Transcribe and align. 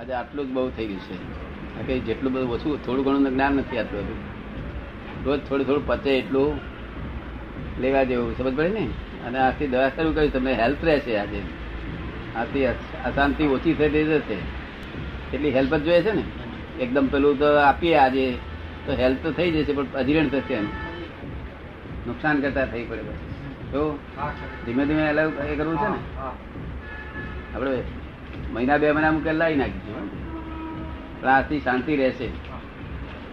આજે 0.00 0.12
આટલું 0.12 0.46
જ 0.48 0.50
બહુ 0.56 0.62
થઈ 0.76 0.86
ગયું 0.86 1.02
છે. 1.06 1.16
આ 1.78 1.82
કઈ 1.86 2.00
જેટલું 2.00 2.32
બધું 2.32 2.52
ઓછું 2.56 2.82
થોડું 2.84 3.04
ઘણું 3.04 3.32
જ્ઞાન 3.34 3.52
નથી 3.52 3.78
આટલું 3.78 4.04
બધું. 4.08 4.20
રોજ 5.24 5.40
થોડું 5.48 5.66
થોડું 5.66 5.86
પચે 5.86 6.10
એટલું 6.18 6.50
લેવા 7.80 8.04
જેવું 8.04 8.36
સમજ 8.38 8.52
પડે 8.56 8.68
ને? 8.68 8.84
અને 9.26 9.38
આથી 9.38 9.66
દવા 9.66 9.88
શરૂ 9.96 10.12
કરી 10.12 10.28
તમને 10.28 10.52
હેલ્પ 10.54 10.84
રહેશે 10.84 11.12
આજે. 11.18 11.40
આથી 12.36 12.66
અશાંતિ 13.08 13.44
ઓછી 13.56 13.74
થઈ 13.74 13.90
રહી 13.94 14.06
જશે 14.10 14.36
એટલી 15.34 15.50
હેલ્પ 15.50 15.72
જ 15.74 15.82
જોઈએ 15.84 16.02
છે 16.02 16.12
ને? 16.12 16.24
એકદમ 16.80 17.06
પેલું 17.06 17.38
તો 17.38 17.48
આપીએ 17.68 17.96
આજે 17.96 18.24
તો 18.86 18.92
હેલ્પ 18.92 19.18
તો 19.22 19.30
થઈ 19.32 19.50
જશે 19.54 19.72
પણ 19.72 19.98
અધિરણ 20.02 20.28
થશે 20.28 20.54
એમ. 20.54 20.68
નુકસાન 22.06 22.36
કરતા 22.40 22.66
થઈ 22.66 22.84
પડે 22.90 23.14
તો 23.72 23.82
ધીમે 24.64 24.82
ધીમે 24.88 25.04
એ 25.50 25.54
કરવું 25.56 25.76
છે 25.82 25.88
ને? 25.88 25.98
આપણે 27.54 27.99
મહિના 28.52 28.76
બે 28.78 28.92
મહિના 28.92 29.10
મુકેલ 29.10 29.36
લાવી 29.36 29.56
નાખીશું 29.56 31.30
આથી 31.30 31.60
શાંતિ 31.60 31.96
રહેશે. 31.96 32.28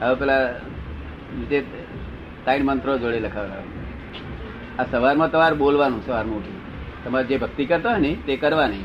હવે 0.02 0.16
પેલા 0.16 0.50
જે 1.50 1.62
ત્રણ 2.44 2.64
મંત્રો 2.64 2.98
જોડે 2.98 3.20
લખાવડા 3.20 3.54
આ 4.80 4.84
સવારમાં 4.84 5.32
તમારે 5.32 5.56
બોલવાનું, 5.56 6.06
સવારમાં 6.06 6.38
ઉઠી 6.38 6.58
તમારે 7.06 7.26
જે 7.26 7.38
ભક્તિ 7.38 7.66
કરતા 7.66 7.92
હોય 7.92 8.00
ને, 8.00 8.18
તે 8.26 8.38
કરવાની. 8.38 8.84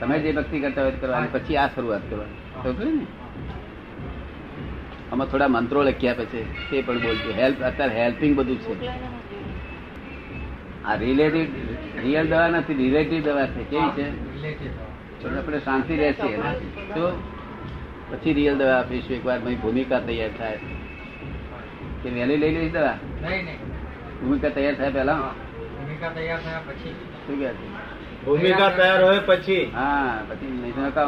તમે 0.00 0.18
જે 0.18 0.32
ભક્તિ 0.32 0.60
કરતા 0.60 0.82
હોય 0.82 0.92
કરવાની. 0.92 1.28
પછી 1.32 1.56
આ 1.56 1.66
શરૂઆત 1.66 2.00
કરવાની. 2.10 2.94
ને? 2.94 3.06
આમાં 5.12 5.26
થોડા 5.26 5.48
મંત્રો 5.48 5.82
લખ્યા 5.82 6.14
પછી 6.14 6.46
તે 6.70 6.82
પણ 6.82 6.98
બોલજો. 6.98 7.32
હેલ્પ 7.32 7.60
અત્યારે 7.60 8.02
હેલ્પિંગ 8.02 8.36
બધું 8.36 8.58
છે. 8.58 8.88
આ 10.84 10.94
રિલેટિવ 10.94 11.46
રિયલ 12.02 12.28
દવા 12.28 12.48
નથી 12.48 12.74
રિલેટિવ 12.74 13.24
દવા 13.24 13.46
છે. 13.46 13.64
કેવી 13.64 13.90
છે? 13.90 14.89
આપણે 15.28 15.58
શાંતિ 15.58 15.96
રહેશે 15.96 16.28
તો 16.94 17.18
પછી 18.10 18.32
રિયલ 18.32 18.58
દવા 18.58 18.76
આપીશું 18.78 19.16
એક 19.16 19.24
વાર 19.24 19.38
ભૂમિકા 19.40 20.00
તૈયાર 20.00 20.30
થાય. 20.38 20.58
કે 22.02 22.08
વહેલી 22.10 22.36
લઈ 22.36 22.54
લઈશ 22.54 22.72
દવા? 22.72 22.96
નહીં 23.22 23.44
નહીં. 23.44 23.58
ભૂમિકા 24.20 24.48
તૈયાર 24.48 24.74
થાય 24.74 24.90
પેલા 24.90 25.34
ભૂમિકા 25.76 26.08
તૈયાર 26.08 26.40
થયા 26.40 26.62
પછી. 26.68 26.94
શું 27.26 27.38
કહે 27.38 27.48
છે? 27.48 27.66
ભૂમિકા 28.24 28.70
તૈયાર 28.70 29.02
હોય 29.04 29.20
પછી. 29.20 29.64
હા 29.74 30.22
પછી 30.28 30.46
નહીં 30.46 30.74
તો 30.74 31.06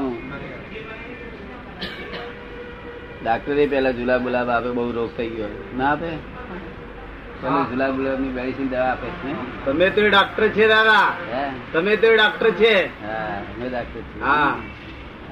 ડાક્ટરે 3.24 3.66
પેલા 3.66 3.90
જુલાબ 3.90 4.22
બુલાબ 4.22 4.48
આપે 4.50 4.70
બહુ 4.70 4.92
રોગ 4.92 5.10
થઈ 5.16 5.28
ગયો. 5.28 5.48
ના 5.76 5.90
આપે? 5.92 6.08
પેલા 7.42 7.62
ગુલાબ 7.62 7.96
ગુલાબની 7.96 8.28
મેડિસિન 8.28 8.68
દવા 8.68 8.84
આપે 8.84 9.08
છે 9.08 9.64
તમે 9.64 9.90
તો 9.90 10.08
ડોક્ટર 10.08 10.48
છે 10.48 10.68
દાદા. 10.68 11.14
તમે 11.72 11.96
તો 11.96 12.14
ડોક્ટર 12.14 12.50
છે. 12.50 12.86
અમે 12.86 13.68
ડોક્ટર 13.68 14.00
છીએ. 14.00 14.22
હા. 14.22 14.56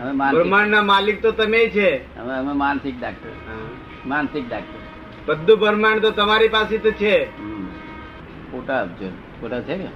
અમે 0.00 0.30
બ્રહ્માંડ 0.30 0.68
ના 0.68 0.82
માલિક 0.82 1.22
તો 1.22 1.30
તમે 1.30 1.68
છે. 1.68 2.18
અમે 2.18 2.34
અમે 2.34 2.52
માનસિક 2.52 3.00
ડાક્ટર 3.00 3.30
માનસિક 4.06 4.48
ડાક્ટર 4.48 4.78
બધું 5.26 5.58
બ્રહ્માંડ 5.58 6.00
તો 6.00 6.10
તમારી 6.10 6.48
પાસે 6.48 6.78
તો 6.78 6.90
છે. 6.90 7.36
ફોટા 8.52 8.80
આપજો. 8.80 9.08
ફોટા 9.40 9.60
છે 9.60 9.76
ને 9.76 9.88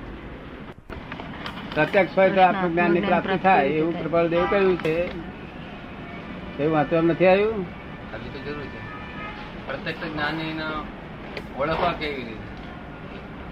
પ્રત્યક્ષ 1.74 2.18
હોય 2.18 2.30
તો 2.30 2.40
આત્મજ્ઞાનની 2.40 3.00
પ્રાપ્તિ 3.00 3.36
થાય. 3.36 3.66
એવું 3.66 4.00
પ્રબળ 4.00 4.26
દેવ 4.26 4.46
કહ્યું 4.50 4.76
છે. 4.76 5.10
એવું 6.62 6.72
વાંચવા 6.72 7.00
નથી 7.00 7.26
આવ્યું? 7.26 7.66
હજી 8.14 8.28
તો 8.28 8.38
જરૂર 8.38 8.62
છે. 8.62 8.80
પ્રત્યક્ષ 9.66 10.12
જ્ઞાની 10.12 10.52
ઓળખવા 11.58 11.92
કેવી 11.92 12.24
રીતે? 12.24 12.44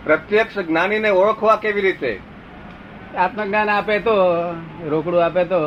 પ્રત્યક્ષ 0.05 0.59
જ્ઞાનીને 0.59 1.11
ઓળખવા 1.11 1.57
કેવી 1.57 1.81
રીતે? 1.81 2.13
આત્મજ્ઞાન 3.17 3.69
આપે 3.69 3.99
તો 3.99 4.15
રોકડું 4.91 5.25
આપે 5.25 5.45
તો 5.45 5.61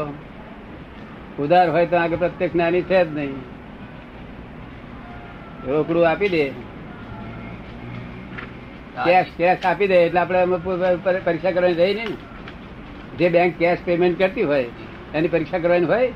ઉધાર 1.39 1.69
હોય 1.69 1.85
તો 1.85 1.95
આગળ 1.97 2.15
પ્રત્યક્ષ 2.15 2.53
જ્ઞાની 2.53 2.81
છે 2.81 3.05
જ 3.05 3.07
નહીં. 3.07 3.35
રોકડું 5.67 6.09
આપી 6.09 6.29
દે. 6.29 6.45
કેશ 9.05 9.31
કેશ 9.37 9.65
આપી 9.65 9.87
દે 9.87 9.97
એટલે 10.05 10.19
આપણે 10.19 11.19
પરીક્ષા 11.25 11.51
કરવાની 11.51 11.73
રહી 11.73 11.93
નહીં 11.93 12.17
જે 13.17 13.29
બેંક 13.29 13.57
કેશ 13.57 13.81
પેમેન્ટ 13.85 14.19
કરતી 14.19 14.43
હોય 14.43 14.69
એની 15.13 15.27
પરીક્ષા 15.27 15.59
કરવાની 15.59 15.85
હોય 15.85 16.11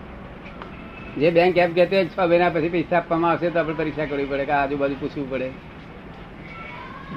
જે 1.17 1.31
બેંક 1.31 1.57
એમ 1.57 1.73
કહેતી 1.73 1.95
હોય 1.95 2.05
છ 2.05 2.29
મહિના 2.29 2.49
પછી 2.49 2.69
પૈસા 2.69 2.97
આપવામાં 2.97 3.31
આવશે 3.31 3.49
તો 3.49 3.59
આપણે 3.59 3.73
પરીક્ષા 3.73 4.05
કરવી 4.05 4.25
પડે 4.25 4.45
કે 4.45 4.51
આજુબાજુ 4.51 4.95
પૂછવું 4.99 5.29
પડે. 5.29 5.49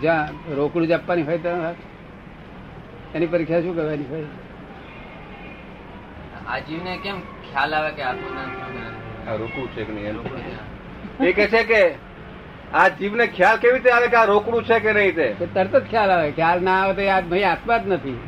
જ્યાં 0.03 0.31
રોકડું 0.59 0.87
જ 0.91 0.95
આપવાની 0.99 1.27
હોય 1.29 1.39
ત્યાં 1.47 1.77
એની 3.15 3.31
પરીક્ષા 3.35 3.63
શું 3.67 3.75
કરવાની 3.79 4.09
હોય? 4.13 4.29
આ 6.53 6.59
જીવને 6.69 6.93
કેમ 7.05 7.17
ખ્યાલ 7.49 7.73
આવે 7.79 7.91
કે 7.99 8.03
આ 8.09 8.15
રોકડું 9.43 9.69
છે 9.75 9.83
કે 9.87 9.93
નહીં? 9.99 10.15
રોકડું 10.17 10.41
એ 11.29 11.33
કે 11.39 11.45
છે 11.55 11.63
કે 11.71 11.83
આ 12.81 12.89
જીવને 13.01 13.25
ખ્યાલ 13.37 13.59
કેવી 13.63 13.75
રીતે 13.79 13.91
આવે 13.97 14.09
કે 14.15 14.19
આ 14.23 14.27
રોકડું 14.33 14.65
છે 14.71 14.77
કે 14.87 14.91
નહીં 14.99 15.15
તે? 15.19 15.27
તરત 15.55 15.75
જ 15.75 15.85
ખ્યાલ 15.93 16.11
આવે. 16.17 16.33
ખ્યાલ 16.39 16.61
ના 16.69 16.79
આવે 16.83 16.95
તો 16.99 17.03
યાદ 17.11 17.27
ભાઈ 17.31 17.47
આત્મા 17.53 17.79
જ 17.79 17.95
નથી. 17.95 18.19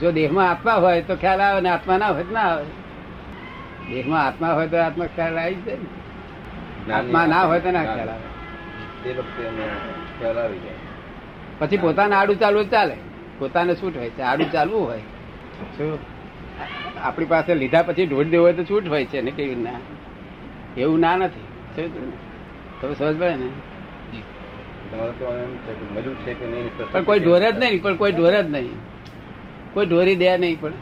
જો 0.00 0.08
દેહમાં 0.18 0.48
આત્મા 0.50 0.78
હોય 0.84 1.02
તો 1.08 1.14
ખ્યાલ 1.22 1.40
આવે 1.46 1.60
ને 1.60 1.70
આત્મા 1.76 1.98
ના 2.02 2.12
હોય 2.14 2.24
તો 2.28 2.32
ના 2.38 2.48
આવે. 2.52 2.66
દેહમાં 3.90 4.22
આત્મા 4.26 4.52
હોય 4.58 4.68
તો 4.74 4.76
આત્મા 4.86 5.08
ખ્યાલ 5.16 5.38
આવી 5.38 5.62
જાય 5.66 6.98
આત્મા 6.98 7.26
ના 7.32 7.44
હોય 7.52 7.60
તો 7.66 7.70
ના 7.78 7.84
ખ્યાલ 7.90 8.12
આવે. 8.14 8.28
તે 9.02 9.10
વખતે 9.18 9.42
એને 9.48 9.64
ખ્યાલ 10.20 10.38
આવી 10.38 10.58
જાય. 10.58 10.72
પછી 11.58 11.76
પોતાને 11.76 12.14
આડું 12.14 12.36
ચાલવું 12.36 12.70
ચાલે. 12.70 12.94
પોતાને 13.38 13.74
છૂટ 13.74 13.96
હોય 13.96 14.10
છે? 14.10 14.22
આડું 14.22 14.52
ચાલવું 14.52 14.86
હોય. 14.86 14.98
શું? 15.78 15.98
આપણી 17.02 17.24
પાસે 17.24 17.54
લીધા 17.54 17.82
પછી 17.82 18.06
ઢોળી 18.06 18.30
દેવું 18.30 18.44
હોય 18.44 18.52
તો 18.52 18.64
છૂટ 18.64 18.88
હોય 18.88 19.04
છે 19.04 19.20
ને 19.20 19.30
કેવી 19.30 19.54
ના 19.54 19.70
એવું 20.76 21.00
ના 21.00 21.16
નથી. 21.16 21.88
તમે 22.80 22.94
સમજ 22.94 23.18
પડે 23.18 23.36
ને? 23.36 23.48
નહીં 26.46 26.92
પણ 26.92 27.04
કોઈ 27.04 27.20
ઢોરે 27.20 27.52
જ 27.52 27.58
નહીં 27.58 27.82
પણ 27.82 27.96
કોઈ 27.96 28.12
ઢોરે 28.12 28.42
જ 28.42 28.50
નહીં. 28.50 28.70
કોઈ 29.74 29.86
ઢોરી 29.86 30.16
દે 30.16 30.38
નહીં 30.38 30.60
પણ. 30.60 30.72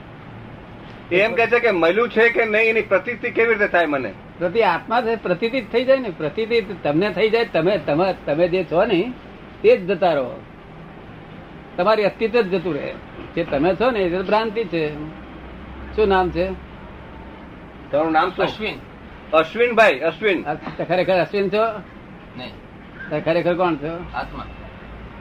એમ 1.12 1.34
કે 1.34 1.47
છે 1.47 1.60
કે 1.60 1.70
મળ્યું 1.70 2.09
છે 2.09 2.28
કે 2.28 2.44
નહીં 2.44 2.70
એની 2.70 2.82
પ્રતિતિ 2.82 3.31
કેવી 3.31 3.55
રીતે 3.55 3.69
થાય 3.69 3.87
મને? 3.87 4.12
પ્રતિ 4.38 4.62
આત્મા 4.62 5.00
જ 5.00 5.19
થઈ 5.72 5.84
જાય 5.84 5.99
ને 5.99 6.10
પ્રતિતિ 6.10 6.60
તમને 6.82 7.10
થઈ 7.10 7.31
જાય 7.31 7.44
તમે 7.44 7.78
તમે 7.78 8.15
તમે 8.26 8.49
જે 8.49 8.65
છો 8.65 8.84
ને 8.84 9.12
તે 9.62 9.76
જ 9.76 9.91
જતા 9.91 10.12
રહો. 10.12 10.42
તમારી 11.76 12.04
અસ્તિત્વ 12.04 12.41
જ 12.41 12.54
જતું 12.54 12.74
રહે. 12.74 12.94
જે 13.34 13.44
તમે 13.44 13.74
છો 13.74 13.91
ને 13.91 13.98
એ 13.98 14.22
ભ્રાંતિ 14.22 14.64
છે. 14.64 14.94
શું 15.96 16.08
નામ 16.08 16.30
છે? 16.30 16.50
તમારું 17.91 18.12
નામ 18.12 18.30
શું? 18.30 18.44
અશ્વિન. 18.44 18.74
અશ્વિનભાઈ 19.32 19.98
અશ્વિન. 19.98 20.42
ખરેખર 20.84 21.20
અશ્વિન 21.20 21.48
છો? 21.48 21.80
નહીં. 22.36 23.24
ખરેખર 23.24 23.54
કોણ 23.54 23.74
છો? 23.74 24.04
આત્મા. 24.14 24.44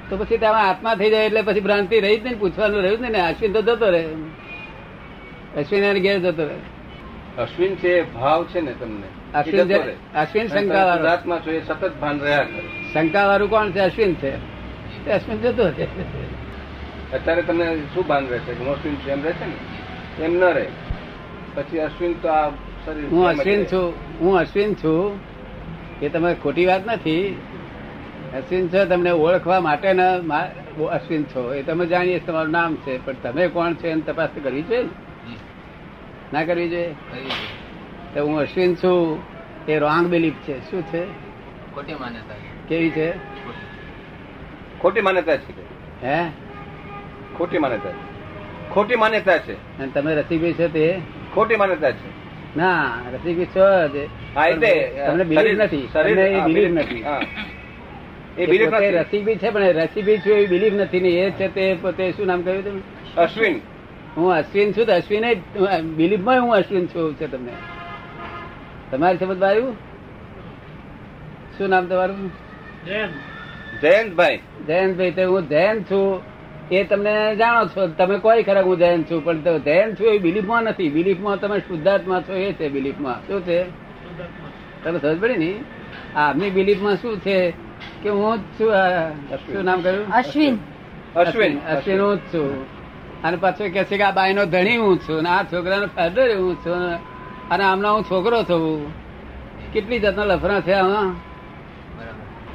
તો 0.09 0.17
પછી 0.17 0.37
તમે 0.37 0.61
આત્મા 0.61 0.95
થઈ 0.95 1.09
જાય 1.09 1.25
એટલે 1.25 1.41
પછી 1.41 1.59
ભ્રાંતિ 1.59 1.99
રહી 1.99 2.19
જ 2.19 2.23
નહીં 2.23 2.39
પૂછવાનું 2.39 2.81
રહ્યું 2.81 2.97
જ 2.97 3.01
નહીં 3.01 3.11
ને 3.11 3.21
અશ્વિન 3.21 3.53
તો 3.53 3.61
જતો 3.61 3.89
રહે. 3.89 4.05
અશ્વિન 5.57 5.83
એને 5.83 5.99
ઘેર 5.99 6.19
જતો 6.19 6.43
રહે. 6.43 6.76
અશ્વિન 7.37 7.75
છે 7.75 8.13
ભાવ 8.13 8.45
છે 8.45 8.61
ને 8.61 8.71
તમને. 8.71 9.37
અશ્વિન 9.37 9.55
છે- 9.67 9.95
અશ્વિન 10.13 10.47
શંકાવાળો. 10.47 11.03
રાતમાં 11.03 11.45
છો 11.45 11.51
એ 11.51 11.61
સતત 11.61 11.91
ભાન 12.01 12.19
રહ્યા 12.19 12.37
કરે. 12.37 12.93
શંકાવાળું 12.93 13.49
કોણ 13.49 13.71
છે? 13.71 13.79
અશ્વિન 13.79 14.13
છે. 14.13 14.35
અશ્વિન 15.09 15.37
જતો 15.37 15.71
છે 15.71 15.83
અત્યારે 17.13 17.41
તમને 17.41 17.77
શું 17.93 18.07
ભાન 18.07 18.27
રહેશે? 18.27 18.51
અશ્વિન 18.51 18.95
છું 18.95 19.09
એમ 19.09 19.23
રહેશે 19.23 19.45
ને? 19.45 20.25
એમ 20.25 20.33
ન 20.33 20.43
રહે. 20.43 20.67
પછી 21.55 21.79
અશ્વિન 21.79 22.13
તો 22.13 22.27
આ 22.27 22.49
શરીર 22.49 23.09
હું 23.09 23.27
અશ્વિન 23.27 23.63
છું. 23.63 23.93
હું 24.19 24.37
અશ્વિન 24.37 24.73
છું. 24.73 25.19
એ 26.01 26.09
તમે 26.09 26.35
ખોટી 26.43 26.65
વાત 26.65 26.87
નથી. 26.87 27.41
અશ્વિન 28.37 28.67
છો 28.67 28.85
તમને 28.85 29.11
ઓળખવા 29.11 29.59
માટે 29.59 29.87
અશ્વિન 30.91 31.23
છો. 31.23 31.53
એ 31.53 31.63
તમે 31.63 31.85
જાણીએ 31.85 32.19
તમારું 32.19 32.51
નામ 32.51 32.75
છે. 32.75 33.05
પણ 33.05 33.13
તમે 33.13 33.47
કોણ 33.47 33.73
છો 33.73 33.87
એની 33.87 34.01
તપાસ 34.01 34.29
કરવી 34.43 34.61
જોઈએ 34.61 34.83
ને? 34.83 34.89
ના 36.33 36.43
કરવી 36.43 36.69
જોઈએ? 36.69 36.87
છે. 36.87 38.15
તો 38.15 38.25
હું 38.25 38.39
અશ્વિન 38.39 38.75
છું. 38.75 39.21
એ 39.67 39.79
રોંગ 39.79 40.07
બિલીફ 40.07 40.33
છે. 40.33 40.71
શું 40.71 40.83
છે? 40.83 41.05
ખોટી 41.75 41.93
માન્યતા 41.93 42.35
કેવી 42.69 42.89
છે? 42.89 43.11
ખોટી. 44.81 45.01
માન્યતા 45.01 45.37
છે. 45.37 45.61
હે? 46.03 46.29
ખોટી 47.37 47.57
માન્યતા 47.57 47.89
ખોટી 48.73 48.95
માન્યતા 48.95 49.37
છે. 49.37 49.53
અને 49.53 49.87
તમે 49.87 50.15
રસીભાઈ 50.15 50.53
છો 50.53 50.67
તે? 50.67 50.99
ખોટી 51.35 51.55
માન્યતા 51.55 51.91
છે. 51.91 52.09
ના 52.57 52.97
રસીભાઈ 53.13 53.45
છો 53.45 53.87
તમને 55.07 55.23
બિલીફ 55.23 55.57
નથી. 55.59 55.89
તમને 55.93 56.11
એ 56.11 56.41
બિલીફ 56.41 56.69
નથી. 56.69 57.03
હા. 57.03 57.21
એ 58.37 58.45
બિલીફ 58.45 58.73
નથી. 58.73 58.91
રસીબી 58.91 59.35
છે 59.35 59.49
પણ 59.49 59.61
રસીબી 59.61 60.17
છું 60.17 60.33
એ 60.33 60.45
બિલીફ 60.47 60.73
નથી 60.73 60.99
ને 60.99 61.09
એ 61.09 61.31
છે 61.31 61.47
તે 61.47 61.73
પોતે 61.73 62.11
શું 62.11 62.27
નામ 62.27 62.41
કહ્યું 62.41 62.63
તમે? 62.63 62.81
અશ્વિન. 63.17 63.59
હું 64.17 64.33
અશ્વિન 64.33 64.71
છું 64.71 64.85
તો 64.85 64.93
અશ્વિન 64.93 65.23
બિલીફમાં 65.95 66.41
હું 66.41 66.53
અશ્વિન 66.55 66.85
છું 66.85 67.15
છે 67.15 67.27
તમને. 67.27 67.53
તમારી 68.91 69.17
સમજ 69.17 69.43
આવ્યું 69.43 69.73
શું 71.57 71.69
નામ 71.69 71.85
તમારું? 71.85 72.31
જયંતભાઈ. 73.81 74.39
જયંતભાઈ 74.67 75.11
તો 75.11 75.21
હું 75.31 75.49
જયંત 75.49 75.91
છું. 75.91 76.21
એ 76.71 76.83
તમને 76.83 77.35
જાણો 77.35 77.65
છો 77.65 77.87
તમે 77.87 78.17
કોઈ 78.17 78.43
ખરા 78.43 78.61
હું 78.61 78.77
જયંત 78.77 79.11
છું 79.11 79.25
પણ 79.25 79.59
જયંત 79.59 79.99
છું 79.99 80.07
એ 80.07 80.17
બિલીફમાં 80.17 80.63
નથી. 80.63 80.89
બિલીફમાં 80.89 81.39
તમે 81.39 81.59
શુદ્ધાત્મા 81.59 82.21
છો 82.21 82.33
એ 82.33 82.53
છે 82.53 82.69
બિલીફમાં 82.69 83.27
શું 83.27 83.41
છે? 83.41 83.59
તમે 84.83 84.99
સમજ 84.99 85.19
પડી 85.21 85.37
ને? 85.37 85.51
આમની 86.15 86.49
બિલીફમાં 86.49 86.95
શું 86.95 87.19
છે 87.19 87.51
કે 88.03 88.09
હું 88.09 88.37
જ 88.37 88.41
છું 88.59 88.71
શું 89.37 89.63
નામ 89.63 89.81
કહ્યું 89.81 90.09
અશ્વિન. 90.13 90.57
અશ્વિન 91.15 91.59
અશ્વિન 91.59 91.99
હું 92.01 92.15
જ 92.15 92.19
છું. 92.19 92.76
અને 93.23 93.37
પાછું 93.37 93.71
કે 93.71 93.83
છે 93.83 93.97
કે 93.97 94.03
આ 94.03 94.11
બાઈનો 94.11 94.45
ધણી 94.45 94.77
હું 94.77 94.99
છું 94.99 95.17
અને 95.19 95.29
આ 95.29 95.43
છોકરાનો 95.43 95.87
ફાધર 95.87 96.27
હું 96.37 96.55
છું 96.55 96.83
અને 97.51 97.63
આમનો 97.63 97.93
હું 97.95 98.03
છોકરો 98.03 98.43
છું. 98.43 98.91
કેટલી 99.73 99.99
જાતના 99.99 100.23
લફરા 100.23 100.61
છે 100.61 100.73
આમાં 100.73 101.15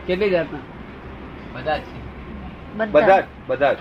કેટલી 0.07 0.31
જાતના? 0.31 0.61
બધા 1.55 1.77
જ 1.77 1.81
છે. 1.81 1.99
બધા 2.77 3.21
જ. 3.21 3.25
બધા 3.49 3.73
જ 3.73 3.79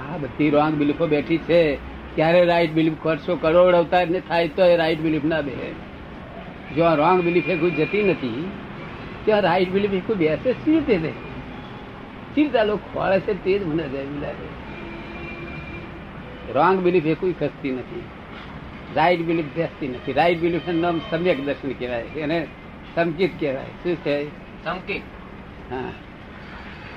આ 0.00 0.16
બધી 0.16 0.50
રોંગ 0.50 0.74
બિલીફો 0.74 1.06
બેઠી 1.06 1.38
છે. 1.38 1.78
ક્યારે 2.14 2.44
રાઈટ 2.44 2.72
બિલીફ 2.72 2.94
કરશો 3.02 3.36
કરોડ 3.36 3.74
અવતાર 3.74 4.06
ને 4.08 4.20
થાય 4.20 4.48
તો 4.48 4.64
એ 4.64 4.76
રાઈટ 4.76 5.00
બિલીફ 5.00 5.24
ના 5.24 5.40
બે 5.40 5.52
જો 6.76 6.84
આ 6.84 6.94
રોંગ 6.94 7.20
બિલીફ 7.22 7.48
એ 7.48 7.56
કોઈ 7.56 7.70
જતી 7.70 8.02
નથી 8.02 8.48
ત્યાં 9.24 9.42
રાઈટ 9.42 9.70
બિલીફ 9.70 9.92
એ 9.92 10.00
કોઈ 10.00 10.16
બેસે 10.16 10.52
સી 10.52 10.70
રીતે 10.70 10.96
સી 12.34 12.42
રીતે 12.42 12.58
આ 12.58 12.64
લોકો 12.64 12.82
ખોળે 12.94 13.20
છે 13.20 13.34
તે 13.44 13.58
જ 13.58 13.66
મને 13.66 13.84
લાગે. 14.20 14.48
રોંગ 16.52 16.80
બિલીફ 16.80 17.06
એ 17.06 17.14
કોઈ 17.14 17.32
ખસતી 17.32 17.70
નથી. 17.70 18.02
રાઈટ 18.96 19.22
બિલીફ 19.22 19.44
બેસતી 19.56 19.88
નથી. 19.88 20.12
રાઈટ 20.12 20.40
બિલીફ 20.40 20.68
નામ 20.68 21.00
સમ્યક 21.10 21.44
દર્શન 21.44 21.72
કહેવાય. 21.72 22.02
એને 22.02 22.46
સંકિત 22.94 23.40
કહેવાય. 23.40 23.64
શું 23.64 23.96
છે? 23.96 24.28
સંકિત 24.64 25.02
હા. 25.70 25.92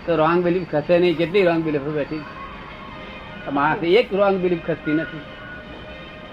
તો 0.05 0.15
રોંગ 0.15 0.43
બિલીફ 0.43 0.67
ખસે 0.71 0.99
નહીં. 0.99 1.17
કેટલી 1.17 1.43
રોંગ 1.43 1.63
બિલીફ 1.63 1.81
બેઠી? 1.81 2.21
માણસ 3.51 3.83
એક 3.83 4.13
રોંગ 4.13 4.39
બિલીફ 4.39 4.59
ખસતી 4.67 4.93
નથી. 4.93 5.21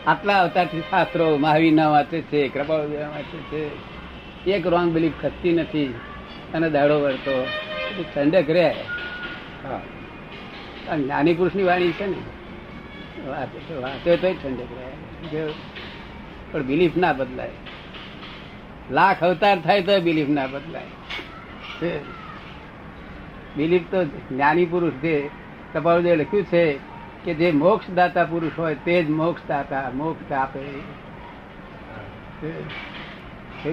આટલા 0.06 0.42
અવતારથી 0.42 0.80
શાસ્ત્રો 0.80 1.36
મહાવીર 1.36 1.72
ના 1.72 1.88
વાંચે 1.88 2.20
છે 2.20 2.48
કૃપાળ 2.48 2.78
વાંચે 2.78 3.38
છે. 3.38 3.70
એક 4.50 4.66
રોંગ 4.66 4.92
બિલીફ 4.92 5.12
ખસતી 5.22 5.52
નથી. 5.52 5.94
અને 6.54 6.70
દાડો 6.70 7.00
વળતો. 7.00 7.30
એટલે 7.30 8.04
ઠંડક 8.14 8.50
રહે. 8.50 8.74
હા. 9.64 10.96
જ્ઞાની 10.96 11.34
પુરુષની 11.34 11.62
વાણી 11.62 11.92
છે 11.92 12.06
ને. 12.06 12.39
વાંચે 13.26 14.16
તો 14.16 15.52
પણ 16.52 16.62
બિલીફ 16.62 16.96
ના 16.96 17.12
બદલાય. 17.12 17.50
લાખ 18.90 19.24
અવતાર 19.24 19.60
થાય 19.60 19.82
તો 19.82 20.00
બિલીફ 20.00 20.28
ના 20.28 20.46
બદલાય. 20.46 20.86
બિલીફ 23.56 23.82
તો 23.90 24.04
જ્ઞાની 24.04 24.66
પુરુષ 24.66 24.92
જે 24.92 25.30
કપાળદેવ 25.72 26.14
લખ્યું 26.14 26.44
છે 26.44 26.78
કે 27.24 27.34
જે 27.34 27.50
મોક્ષ 27.52 27.90
દાતા 27.90 28.24
પુરુષ 28.24 28.58
હોય 28.58 28.74
તે 28.74 29.02
જ 29.04 29.10
મોક્ષ 29.10 29.42
દાતા 29.48 29.90
મોક્ષ 29.94 30.32
આપે 30.32 30.64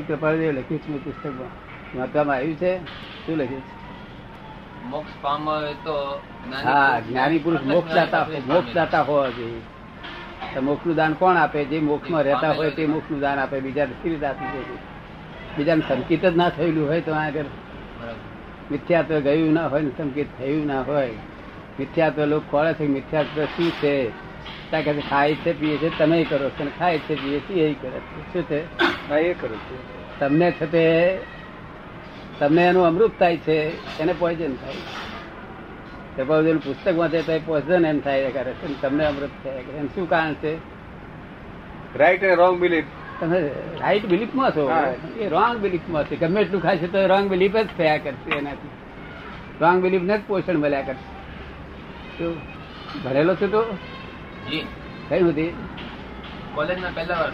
કપાળદેવ 0.07 0.51
લખ્યું 0.51 0.81
છે 0.81 1.03
પુસ્તકમાં. 1.03 1.51
વાંચવામાં 1.97 2.35
આવ્યું 2.35 2.55
છે. 2.55 2.77
શું 3.25 3.37
લખ્યું 3.37 3.61
છે? 3.61 3.76
મોક્ષ 4.87 5.13
પામે 5.21 5.55
તો 5.83 5.95
હા 6.63 7.01
જ્ઞાની 7.01 7.39
પુરુષ 7.39 7.65
મોક્ષ 7.65 7.93
દાતા 7.93 8.21
મોક્ષ 8.47 8.73
દાતા 8.73 9.03
હોવા 9.05 9.31
જોઈએ. 9.33 9.61
તો 10.53 10.61
મોક્ષનું 10.63 10.95
દાન 10.95 11.15
કોણ 11.15 11.37
આપે? 11.37 11.59
જે 11.65 11.79
મોક્ષમાં 11.81 12.25
રહેતા 12.25 12.53
હોય 12.53 12.71
તે 12.73 12.87
મોક્ષનું 12.87 13.21
દાન 13.21 13.39
આપે. 13.39 13.61
બીજા 13.61 13.87
કેવી 13.91 14.11
રીતે 14.11 14.27
આપી 14.27 14.49
દે 14.53 14.61
બીજાને 15.57 15.83
સંકેત 15.85 16.23
જ 16.23 16.35
ના 16.35 16.51
થયેલું 16.51 16.87
હોય 16.87 17.01
તો 17.03 17.13
આગળ 17.15 17.49
મિથ્યાત્વ 18.69 19.15
ગયું 19.25 19.53
ના 19.53 19.67
હોય 19.69 19.83
ને 19.83 19.91
સંકેત 19.93 20.29
થયું 20.33 20.65
ના 20.67 20.83
હોય. 20.85 21.15
મિથ્યાત્વ 21.77 22.19
લોકો 22.25 22.47
ખોળે 22.47 22.71
છે 22.75 22.85
મિથ્યાત્વ 22.89 23.37
શું 23.53 23.71
છે? 23.73 23.93
ત્યાં 24.71 24.99
ખાય 25.03 25.35
છે 25.37 25.51
પીએ 25.53 25.75
છે 25.77 25.89
તમે 25.91 26.17
કરો 26.25 26.47
છો. 26.51 26.63
ખાય 26.71 26.99
છે 27.01 27.13
પીએ 27.17 27.39
છે 27.41 27.53
એ 27.63 27.75
કરે 27.75 27.99
છે. 28.03 28.19
શું 28.31 28.43
છે? 28.45 28.59
એ 29.09 29.35
કરો 29.35 29.57
છો. 29.59 29.75
તમને 30.19 30.51
છે 30.53 30.67
તે 30.67 30.83
તમને 32.39 32.65
એનું 32.65 32.85
અમૃત 32.85 33.11
થાય 33.19 33.37
છે 33.37 33.57
એને 33.99 34.13
પોઈઝન 34.13 34.55
થાય. 34.55 34.73
કૃપાળુદેવનું 36.17 36.63
પુસ્તક 36.63 36.97
વાંચે 36.97 37.21
તો 37.21 37.39
પોઈઝન 37.45 37.85
એમ 37.85 37.99
થાય 37.99 38.31
કરે 38.31 38.53
છે 38.53 38.81
તમને 38.81 39.05
અમૃત 39.05 39.29
થાય 39.43 39.53
એમ 39.53 39.87
શું 39.87 40.09
કારણ 40.09 40.33
છે? 40.33 40.57
રાઈટ 41.97 42.23
એન્ડ 42.23 42.39
રોંગ 42.39 42.59
બિલીફ 42.59 42.85
તમે 43.19 43.41
રાઈટ 43.79 44.05
બિલીફમાં 44.05 44.51
છો? 44.51 44.71
એ 45.19 45.29
રોંગ 45.29 45.57
બિલીફમાં 45.57 46.03
છે. 46.03 46.15
ગમે 46.15 46.41
એટલું 46.41 46.61
ખાશે 46.61 46.87
તો 46.87 47.07
રોંગ 47.07 47.29
બિલીફ 47.29 47.55
જ 47.55 47.67
થયા 47.77 47.97
કરશે 47.97 48.37
એનાથી. 48.37 48.69
રોંગ 49.61 49.81
બિલીફ 49.81 50.01
ને 50.01 50.17
જ 50.17 50.21
પોષણ 50.27 50.57
મળ્યા 50.57 50.81
કરશે. 50.81 51.17
શું? 52.17 52.37
ભરેલો 53.03 53.35
છે 53.35 53.47
તો? 53.47 53.63
જી. 54.49 54.65
કઈ 55.09 55.21
નથી 55.21 55.53
કોલેજના 56.55 56.89
પહેલા 56.95 57.21
વર્ષ. 57.21 57.33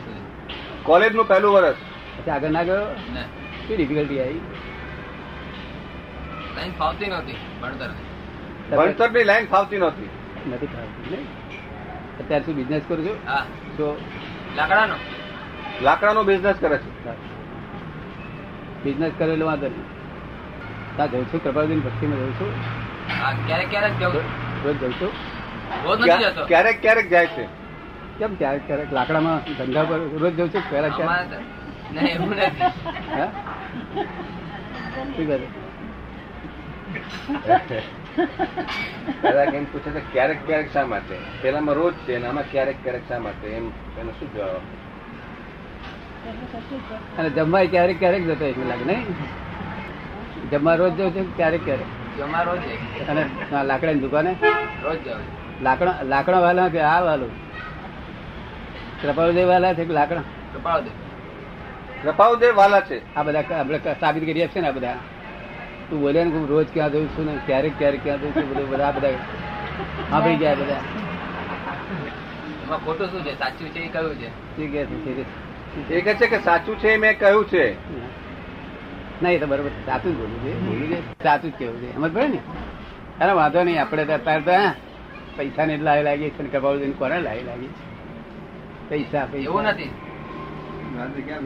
કોલેજનું 0.83 1.27
પહેલું 1.27 1.53
વર્ષ. 1.53 1.75
પછી 2.17 2.31
આગળ? 2.31 2.49
ના. 2.49 2.63
ગયો 2.63 2.75
ને 3.13 3.21
શું 3.67 3.77
ડિફિકલ્ટી 3.77 4.19
આવી? 4.19 4.39
સાયન્સ 6.55 6.77
ફાવતી 6.77 7.05
નહોતી 7.05 7.35
ભણતર. 7.61 7.89
ભણતરની 8.77 9.23
લાઈન 9.23 9.45
ફાવતી 9.45 9.77
નહોતી. 9.77 10.09
નથી 10.51 10.65
ફાવતી 10.65 11.15
નહીં 11.15 11.25
અત્યારે 12.19 12.43
શું 12.43 12.55
બિઝનેસ 12.55 12.81
કરું 12.87 13.05
છું. 13.05 13.15
હા. 13.27 13.45
તો 13.77 14.01
લાકડાનો? 14.55 14.95
લાકડાનો 15.81 16.23
બિઝનેસ 16.23 16.55
કરે 16.55 16.77
છે. 16.77 17.11
બિઝનેસ 18.83 19.11
કરેલો 19.17 19.45
વાંધો 19.45 19.67
નહીં. 19.67 19.83
ત્યાં 20.95 21.11
જઉં 21.11 21.25
છું 21.25 21.43
કૃપાલદીન 21.43 21.79
ભક્તિમાં 21.79 22.17
જઉં 22.17 22.33
છું. 22.33 22.53
હા 23.21 23.31
ક્યારેક 23.31 23.69
ક્યારેક 23.69 23.99
જઉં. 23.99 24.13
રોજ 24.63 24.79
જઉં 24.79 24.93
છું. 24.93 25.11
રોજ 25.83 26.01
ક્યારેક 26.47 26.81
ક્યારેક 26.81 27.09
જાય 27.09 27.27
છે. 27.27 27.47
કેમ 28.19 28.35
ક્યારેક 28.35 28.67
ક્યારેક? 28.67 28.93
લાકડામાં 28.93 29.57
ધંધા 29.57 29.83
પર 29.83 29.97
રોજ 29.97 30.33
જઉં 30.33 30.49
છું 30.49 30.69
ક્યારેક. 30.69 30.91
ક્યારેક 30.91 31.27
નહીં 31.93 32.15
એવું 32.15 32.29
નથી. 32.29 32.61
હા? 33.19 33.25
શું 35.15 35.27
કરે? 35.27 35.62
દાદા 39.23 39.45
કેમ 39.45 39.65
પૂછે 39.71 39.91
છે 39.95 40.01
ક્યારેક 40.13 40.39
ક્યારેક 40.47 40.69
શા 40.73 40.85
માટે? 40.85 41.15
પેલામાં 41.41 41.75
રોજ 41.75 41.93
છે 42.05 42.15
અને 42.15 42.25
આમાં 42.27 42.45
ક્યારેક 42.51 42.77
ક્યારેક 42.83 43.03
શા 43.09 43.19
માટે? 43.19 43.47
એમ 43.47 43.65
એનો 43.99 44.11
શું 44.19 44.29
જવાબ? 44.33 44.63
અને 47.19 47.29
જમવા 47.29 47.63
ક્યારેક 47.73 47.97
ક્યારેક 47.99 48.23
જતો 48.27 48.45
એક 48.45 48.57
લાગે 48.69 48.85
નહીં? 48.85 49.05
જમવા 50.51 50.75
રોજ 50.81 50.93
જવું 50.97 51.11
છું 51.15 51.25
ક્યારેક 51.37 51.63
ક્યારેક? 51.65 51.89
જમવા 52.17 52.43
રોજ. 52.49 52.61
અને 53.09 53.21
લાકડાની 53.63 53.99
દુકાને? 53.99 54.31
રોજ 54.83 54.99
જવું 55.07 55.25
લાકડા 55.63 55.95
લાકડા 56.03 56.39
વાલા 56.39 56.67
કે 56.67 56.79
આ 56.81 56.99
વાલું? 57.07 57.31
કૃપાળુદેવ 59.01 59.47
વાલા 59.47 59.73
છે 59.73 59.83
કે 59.85 59.93
લાકડા? 59.93 60.23
કૃપાળુદેવ. 60.53 60.95
કૃપાળુદેવ 62.03 62.53
વાલા 62.55 62.81
છે. 62.81 62.97
આ 63.15 63.23
બધા 63.23 63.43
આપણે 63.59 63.79
સાબિત 63.99 64.23
કરી 64.25 64.43
આપશે 64.43 64.59
ને 64.61 64.67
આ 64.67 64.71
બધા. 64.71 64.97
તું 65.93 66.01
બોલે 66.01 66.23
ને 66.23 66.31
હું 66.31 66.49
રોજ 66.49 66.67
ક્યાં 66.73 66.91
જઉં 66.91 67.07
છું 67.07 67.25
ને 67.25 67.33
ક્યારેક 67.45 67.73
ક્યારેક 67.77 68.03
ક્યાં 68.03 68.21
જઉં 68.21 68.31
છું 68.33 68.49
બધું 68.49 68.69
બધા 68.69 68.91
બધા 68.91 69.11
આપી 70.11 70.35
ગયા 70.35 70.55
બધા. 70.55 70.81
એમાં 72.63 72.79
ખોટું 72.85 73.07
શું 73.11 73.21
છે? 73.25 73.33
સાચું 73.37 73.69
છે 73.73 73.79
એ 73.79 73.87
કયું 73.87 74.15
છે? 74.19 74.29
એ 75.97 76.01
કહે 76.01 76.13
છે 76.15 76.27
કે 76.27 76.39
સાચું 76.39 76.79
છે 76.79 76.93
એ 76.93 76.97
મેં 76.97 77.19
કહ્યું 77.19 77.45
છે. 77.45 77.65
ના 79.21 79.29
એ 79.29 79.39
તો 79.39 79.47
બરોબર 79.47 79.71
સાચું 79.85 80.11
જ 80.13 80.17
બોલું 80.17 80.39
છે 80.43 80.51
બોલું 80.65 80.89
છે. 80.89 81.23
સાચું 81.23 81.51
જ 81.51 81.55
કેવું 81.55 81.81
છે. 81.81 81.95
સમજ 81.95 82.11
પડે 82.11 82.27
ને? 82.27 82.39
અરે 83.21 83.33
વાંધો 83.33 83.63
નહીં 83.63 83.81
આપણે 83.81 84.05
તો 84.05 84.13
અત્યારે 84.13 84.41
તો 84.41 84.51
હા, 84.51 84.75
પૈસા 85.37 85.65
ને 85.65 85.77
લાવી 85.77 86.03
લાગી 86.03 86.29
છે 86.29 86.43
ને 86.43 86.49
કપાળું 86.49 86.97
કોને 86.97 87.21
લાવી 87.21 87.43
લાગી 87.43 87.71
પૈસા 88.89 89.25
પૈસા. 89.31 89.49
એવું 89.49 89.63
નથી. 89.63 89.91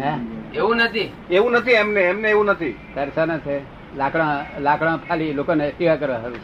હે? 0.03 0.11
એવું 0.53 0.77
નથી? 0.77 1.09
એવું 1.29 1.51
નથી 1.51 1.71
એમને 1.71 2.01
એમને 2.01 2.29
એવું 2.29 2.45
નથી. 2.45 2.75
તરસા 2.95 3.25
ના 3.25 3.37
છે. 3.37 3.76
લાકડા 3.95 4.45
લાકડા 4.59 4.97
ખાલી 5.07 5.33
લોકોને 5.33 5.65
સેવા 5.77 5.95
કરવા 5.95 6.21
સારું 6.21 6.43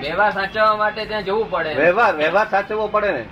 વ્યવહાર 0.00 0.32
સાચવવા 0.32 0.76
માટે 0.76 1.06
ત્યાં 1.06 1.24
જવું 1.24 1.50
પડે. 1.50 1.74
વ્યવહાર 1.74 2.16
વ્યવહાર 2.16 2.48
સાચવવો 2.48 2.86
પડે 2.88 3.10
ને. 3.12 3.24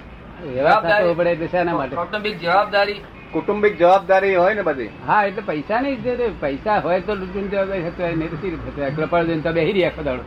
વ્યવહાર 0.54 0.82
સાચવવો 0.82 1.14
પડે 1.14 1.30
એટલે 1.30 1.48
શાના 1.48 1.74
માટે? 1.74 1.96
કૌટુંબિક 1.96 2.36
જવાબદારી. 2.40 3.00
કુટુંબિક 3.32 3.78
જવાબદારી 3.78 4.34
હોય 4.34 4.54
ને 4.54 4.62
બધી. 4.62 4.90
હા 5.06 5.24
એટલે 5.24 5.42
પૈસા 5.42 5.80
નહીં 5.80 6.02
છે 6.02 6.30
પૈસા 6.40 6.78
હોય 6.80 7.00
તો 7.00 7.14
લૂંટીને 7.14 7.48
જવાબદારી 7.48 7.84
હતવાય 7.88 8.14
નહીં 8.16 8.30
તો 8.30 8.36
સી 8.36 8.50
રીતે 8.50 8.70
હતવાય 8.70 8.90
કૃપાળ 8.90 9.26
જઈને 9.26 9.42
તો 9.42 9.52
બેહી 9.52 9.72
રહ્યા 9.72 9.90
આખો 9.90 10.02
દાડો 10.02 10.24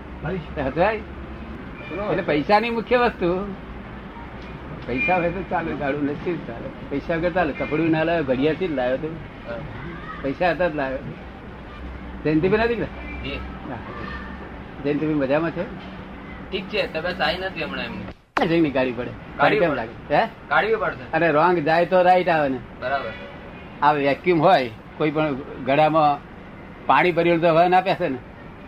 તો 0.56 0.62
હતવાય 0.63 1.00
એટલે 2.12 2.24
પૈસાની 2.24 2.72
મુખ્ય 2.72 2.98
વસ્તુ 2.98 3.30
પૈસા 4.88 5.16
હોય 5.16 5.32
તો 5.32 5.42
ચાલે 5.50 5.72
ગાડું 5.82 6.06
નથી 6.12 6.38
ચાલે. 6.48 6.68
પૈસા 6.89 7.16
વગર 7.18 7.32
ચાલે. 7.32 7.51
કપડું 7.54 7.92
ના 7.92 8.04
લાવ્યો 8.04 8.24
ઘડિયાળથી 8.24 8.68
જ 8.68 8.75
લાવ્યો 8.75 8.98
તો. 8.98 9.10
પૈસા 10.22 10.51
હતા 10.54 10.70
જ 10.70 10.75
લાવ્યો 10.75 11.04
જયંતિભાઈ 12.24 12.60
નથી 12.60 12.76
ને 12.76 12.86
જયંતિભાઈ 14.84 15.14
મજામાં 15.14 15.52
છે? 15.52 15.64
ઠીક 16.52 16.70
છે 16.70 16.94
તબિયત 16.94 17.18
સારી 17.18 17.38
નથી 17.38 17.64
હમણાં 17.64 17.86
એમની. 17.86 18.48
જઈને 18.48 18.70
ગાડી 18.70 18.92
પડે. 18.92 19.10
ગાડી 19.38 19.60
કેમ 19.60 19.74
લાગે? 19.74 20.16
હે? 20.16 20.28
કાઢવી 20.48 20.76
પડશે. 20.76 21.12
અરે 21.14 21.32
રોંગ 21.32 21.58
જાય 21.58 21.86
તો 21.86 22.02
રાઈટ 22.02 22.30
આવે 22.30 22.50
ને. 22.50 22.60
બરાબર. 22.80 23.12
આ 23.82 23.92
વેક્યુમ 23.92 24.42
હોય 24.42 24.70
કોઈ 24.98 25.12
પણ 25.12 25.36
ગળામાં 25.66 26.18
પાણી 26.86 27.12
ભર્યું 27.12 27.42
તો 27.42 27.48
હવા 27.48 27.68
ના 27.68 27.82
પેસે 27.82 28.10
ને. 28.10 28.18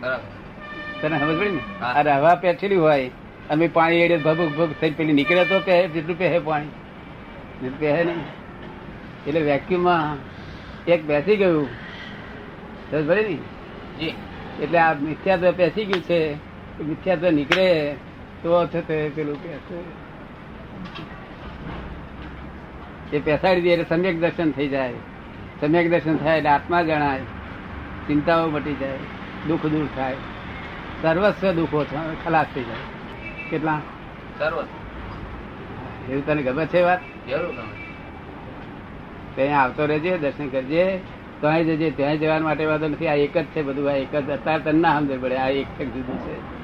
બરાબર. 0.00 1.08
તને 1.08 1.20
સમજ 1.20 1.40
પડી 1.40 1.50
ને. 1.50 1.60
અરે 1.82 2.12
હવા 2.12 2.34
પેઠેલી 2.34 2.76
હોય 2.76 3.10
અને 3.50 3.68
પાણી 3.68 3.96
એડે 3.96 4.16
ભગ 4.16 4.56
ભગ 4.56 4.68
થઈ 4.80 4.90
પેલી 4.90 5.12
નીકળે 5.12 5.44
તો 5.44 5.60
પહે 5.60 5.88
જેટલું 5.88 6.18
પહે 6.18 6.38
પાણી. 6.38 6.66
જેટલું 7.62 7.80
પહે 7.80 8.04
નહીં. 8.04 8.24
એટલે 9.26 9.40
વેક્યુમમાં 9.40 10.16
એક 10.84 11.04
બેસી 11.04 11.36
ગયું. 11.36 11.68
એટલે 12.92 14.78
આ 14.78 14.94
મિથ્યાત્વ 14.94 15.50
પેસી 15.50 15.84
ગયું 15.84 16.02
છે 16.02 16.34
મિથ્યાત્વ 16.82 17.30
નીકળે 17.30 17.94
તો 18.42 18.66
થતે 18.66 19.08
પેલું 19.08 19.36
એ 23.12 23.20
પેસાડી 23.20 23.60
દે 23.60 23.68
એટલે 23.68 23.84
સમ્યક 23.84 24.20
દર્શન 24.20 24.50
થઈ 24.50 24.68
જાય. 24.68 24.92
સમ્યક 25.60 25.90
દર્શન 25.90 26.16
થાય 26.16 26.36
એટલે 26.36 26.50
આત્મા 26.50 26.82
જણાય. 26.82 27.18
ચિંતાઓ 28.06 28.48
મટી 28.50 28.74
જાય 28.74 28.98
દુઃખ 29.48 29.66
દૂર 29.66 29.88
થાય. 29.96 30.16
સર્વસ્વ 31.02 31.52
દુઃખો 31.52 31.86
ખલાસ 32.24 32.46
થઈ 32.54 32.62
જાય. 32.62 33.50
કેટલા? 33.50 33.80
સર્વસ્વ. 34.38 36.12
એવું 36.12 36.26
તને 36.26 36.42
ગમે 36.42 36.66
છે 36.66 36.80
વાત? 36.80 37.00
જરૂર 37.28 37.52
ગમે 37.52 37.82
ત્યાં 39.34 39.62
આવતો 39.62 39.86
રહેજે 39.86 40.18
દર્શન 40.18 40.48
કરજે. 40.48 41.00
ત્યાં 41.42 41.64
જજે 41.64 41.90
ત્યાં 41.90 42.16
જવા 42.16 42.38
માટે 42.38 42.66
વાંધો 42.66 42.88
નથી 42.88 43.08
આ 43.08 43.14
એક 43.14 43.38
જ 43.38 43.44
છે 43.44 43.62
બધું 43.62 43.90
આ 43.90 43.92
એક 43.92 44.16
જ 44.16 44.30
અત્યારે 44.30 44.62
તને 44.62 44.80
ના 44.80 44.98
સમજે 44.98 45.16
પડે 45.16 45.36
આ 45.36 45.48
એક 45.48 45.82
જ 45.82 45.84
જુદું 45.84 46.18
છે. 46.18 46.62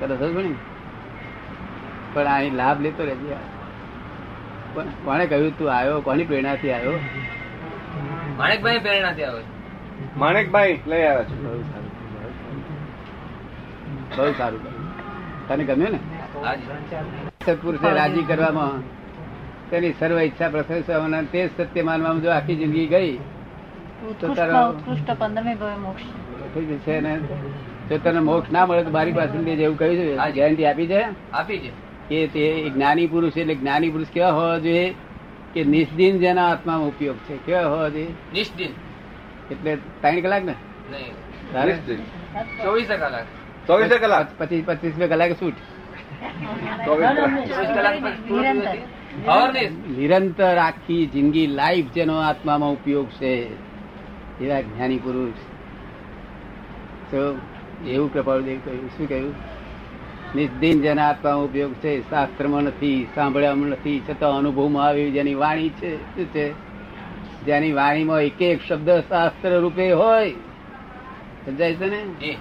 પડી? 0.00 0.48
ને? 0.48 0.54
પણ 2.12 2.24
અહીં 2.24 2.54
લાભ 2.54 2.80
લેતો 2.80 3.04
રહેજે 3.04 3.36
પણ 4.74 4.84
કોણે 5.04 5.26
કહ્યું 5.26 5.58
તું 5.58 5.72
આવ્યો? 5.72 6.00
કોની 6.00 6.24
પ્રેરણાથી 6.24 6.72
આવ્યો? 6.72 6.92
માણેકભાઈ 8.36 8.78
પ્રેરણાથી 8.78 9.24
આવ્યો. 9.24 9.44
માણેકભાઈ 10.16 10.80
લઈ 10.86 11.02
આવ્યા 11.02 11.22
છે. 11.22 11.34
બહુ 11.34 11.62
સારું 11.62 11.90
બહુ 14.16 14.32
સારું. 14.38 14.60
તને 15.48 15.64
ગમ્યું 15.64 15.92
ને? 15.92 15.98
હાજી. 16.46 16.62
સત્પુરુષે 17.46 17.92
રાજી 17.92 18.22
કરવામાં. 18.22 18.96
તેની 19.70 19.92
સર્વ 19.92 20.20
ઈચ્છા 20.20 20.48
પ્રશંસા 20.48 21.22
તે 21.32 21.48
જ 21.48 21.50
સત્ય 21.56 21.82
માનવામાં 21.82 22.22
જો 22.22 22.30
આખી 22.30 22.56
જિંદગી 22.56 22.86
ગઈ 22.86 23.18
જો 27.88 27.98
તને 27.98 28.20
મોક્ષ 28.20 28.52
ના 28.52 28.66
મળે 28.66 28.84
તો 28.84 28.90
મારી 28.90 29.12
પાસે 29.12 29.38
એવું 29.38 29.78
કહ્યું 29.78 29.96
છે. 29.96 30.32
ગેરંટી 30.32 30.66
આપી 30.66 30.86
છે? 30.86 31.04
આપી 31.32 31.58
છે. 31.58 31.70
કે 32.08 32.26
તે 32.26 32.70
જ્ઞાની 32.70 33.06
પુરુષ 33.06 33.36
એટલે 33.36 33.54
જ્ઞાની 33.54 33.90
પુરુષ 33.90 34.06
કેવા 34.06 34.30
હોવા 34.30 34.58
જોઈએ? 34.58 34.94
કે 35.54 35.64
નિષ્દિન 35.64 36.18
જેના 36.18 36.50
આત્મામાં 36.50 36.88
ઉપયોગ 36.88 37.16
છે 37.16 37.36
કેવા 37.36 37.62
હોવા 37.62 37.88
જોઈએ? 37.88 38.06
નિષ્દિન. 38.32 38.70
એટલે 39.50 39.76
ત્રણ 39.76 40.20
કલાક 40.20 40.44
ને. 40.44 40.52
ચોવીસ 42.64 42.88
કલાક. 42.88 43.24
ચોવીસ 43.66 43.92
કલાક? 43.92 44.26
પચીસ 44.38 44.64
પચીસ 44.66 44.94
બે 44.94 45.08
કલાકે 45.08 45.34
છૂટ 45.34 45.54
નિરંતર. 49.98 50.58
આખી 50.58 51.06
જિંદગી 51.06 51.46
લાઈફ 51.46 51.86
જેનો 51.94 52.16
આત્મામાં 52.16 52.72
ઉપયોગ 52.72 53.08
છે. 53.10 53.65
એવા 54.40 54.60
જ્ઞાની 54.60 54.98
પુરુષ. 54.98 55.32
તો 57.10 57.38
એવું 57.86 58.12
કહ્યું 58.12 58.88
શું 58.88 59.08
કહ્યું? 59.08 59.34
નિર્દિન 60.34 60.80
જેના 60.80 61.08
આત્મા 61.08 61.34
ઉપયોગ 61.34 61.74
છે 61.74 62.10
શાસ્ત્રમાં 62.10 62.62
નથી 62.62 63.06
સાંભળ્યામાં 63.14 63.68
નથી 63.68 64.02
છતાં 64.10 64.38
અનુભવમાં 64.38 64.84
આવ્યું 64.84 65.12
જેની 65.12 65.34
વાણી 65.34 65.68
છે 65.68 65.96
શું 65.96 66.26
છે? 66.26 66.52
જેની 67.44 67.72
વાણીમાં 67.72 68.20
એક 68.20 68.42
એક 68.42 68.60
શબ્દ 68.68 68.90
શાસ્ત્ર 68.90 69.60
રૂપે 69.60 69.92
હોય. 69.92 70.32
સમજાય 71.46 71.74
છે 71.74 71.86
ને? 71.86 72.36